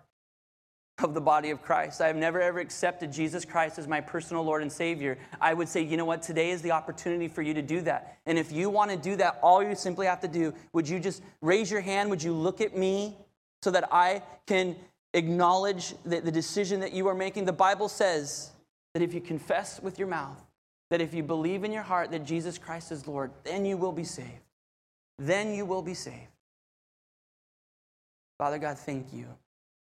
of 1.03 1.13
the 1.13 1.21
body 1.21 1.51
of 1.51 1.61
Christ. 1.61 2.01
I 2.01 2.07
have 2.07 2.15
never 2.15 2.41
ever 2.41 2.59
accepted 2.59 3.11
Jesus 3.11 3.45
Christ 3.45 3.77
as 3.77 3.87
my 3.87 4.01
personal 4.01 4.43
Lord 4.43 4.63
and 4.63 4.71
Savior. 4.71 5.17
I 5.39 5.53
would 5.53 5.69
say, 5.69 5.81
you 5.81 5.95
know 5.95 6.05
what, 6.05 6.23
today 6.23 6.49
is 6.49 6.61
the 6.61 6.71
opportunity 6.71 7.27
for 7.27 7.43
you 7.43 7.53
to 7.53 7.61
do 7.61 7.81
that. 7.81 8.17
And 8.25 8.37
if 8.37 8.51
you 8.51 8.69
want 8.69 8.89
to 8.91 8.97
do 8.97 9.15
that, 9.17 9.39
all 9.43 9.61
you 9.61 9.75
simply 9.75 10.07
have 10.07 10.19
to 10.21 10.27
do, 10.27 10.53
would 10.73 10.89
you 10.89 10.99
just 10.99 11.21
raise 11.41 11.69
your 11.69 11.81
hand? 11.81 12.09
Would 12.09 12.23
you 12.23 12.33
look 12.33 12.61
at 12.61 12.75
me 12.75 13.15
so 13.61 13.69
that 13.71 13.87
I 13.91 14.23
can 14.47 14.75
acknowledge 15.13 15.93
the, 16.03 16.19
the 16.19 16.31
decision 16.31 16.79
that 16.79 16.93
you 16.93 17.07
are 17.07 17.15
making? 17.15 17.45
The 17.45 17.53
Bible 17.53 17.89
says 17.89 18.51
that 18.93 19.03
if 19.03 19.13
you 19.13 19.21
confess 19.21 19.79
with 19.79 19.99
your 19.99 20.07
mouth 20.07 20.46
that 20.89 21.01
if 21.01 21.13
you 21.13 21.23
believe 21.23 21.63
in 21.63 21.71
your 21.71 21.83
heart 21.83 22.11
that 22.11 22.23
Jesus 22.23 22.57
Christ 22.57 22.91
is 22.91 23.07
Lord, 23.07 23.31
then 23.43 23.65
you 23.65 23.77
will 23.77 23.91
be 23.91 24.03
saved. 24.03 24.29
Then 25.19 25.53
you 25.53 25.65
will 25.65 25.81
be 25.81 25.93
saved. 25.93 26.31
Father 28.37 28.59
God, 28.59 28.77
thank 28.77 29.11
you. 29.11 29.25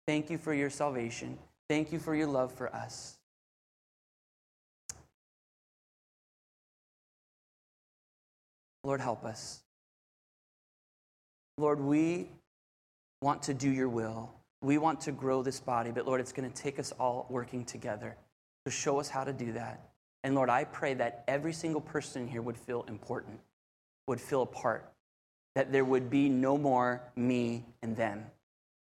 Thank 0.07 0.29
you 0.29 0.37
for 0.37 0.53
your 0.53 0.69
salvation. 0.69 1.37
Thank 1.69 1.91
you 1.91 1.99
for 1.99 2.15
your 2.15 2.27
love 2.27 2.53
for 2.53 2.73
us. 2.73 3.17
Lord, 8.83 9.01
help 9.01 9.25
us. 9.25 9.61
Lord, 11.57 11.81
we 11.81 12.29
want 13.21 13.43
to 13.43 13.53
do 13.53 13.69
your 13.69 13.89
will. 13.89 14.31
We 14.61 14.77
want 14.77 15.01
to 15.01 15.11
grow 15.11 15.43
this 15.43 15.59
body, 15.59 15.91
but 15.91 16.07
Lord, 16.07 16.21
it's 16.21 16.31
going 16.31 16.49
to 16.49 16.55
take 16.55 16.79
us 16.79 16.93
all 16.93 17.25
working 17.29 17.65
together. 17.65 18.15
So 18.65 18.71
show 18.71 18.99
us 18.99 19.09
how 19.09 19.25
to 19.25 19.33
do 19.33 19.51
that. 19.53 19.86
And 20.23 20.35
Lord, 20.35 20.49
I 20.49 20.63
pray 20.63 20.93
that 20.95 21.23
every 21.27 21.53
single 21.53 21.81
person 21.81 22.27
here 22.27 22.41
would 22.41 22.57
feel 22.57 22.83
important, 22.87 23.39
would 24.07 24.19
feel 24.19 24.41
a 24.41 24.47
part, 24.47 24.91
that 25.55 25.71
there 25.71 25.85
would 25.85 26.09
be 26.09 26.27
no 26.27 26.57
more 26.57 27.01
me 27.15 27.65
and 27.81 27.95
them, 27.95 28.25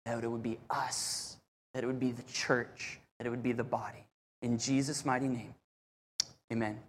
that 0.05 0.23
it 0.23 0.27
would 0.27 0.43
be 0.43 0.59
us, 0.69 1.37
that 1.73 1.83
it 1.83 1.87
would 1.87 1.99
be 1.99 2.11
the 2.11 2.23
church, 2.23 2.99
that 3.17 3.25
it 3.25 3.29
would 3.29 3.43
be 3.43 3.53
the 3.53 3.63
body. 3.63 4.05
In 4.41 4.57
Jesus' 4.57 5.05
mighty 5.05 5.27
name, 5.27 5.55
amen. 6.51 6.79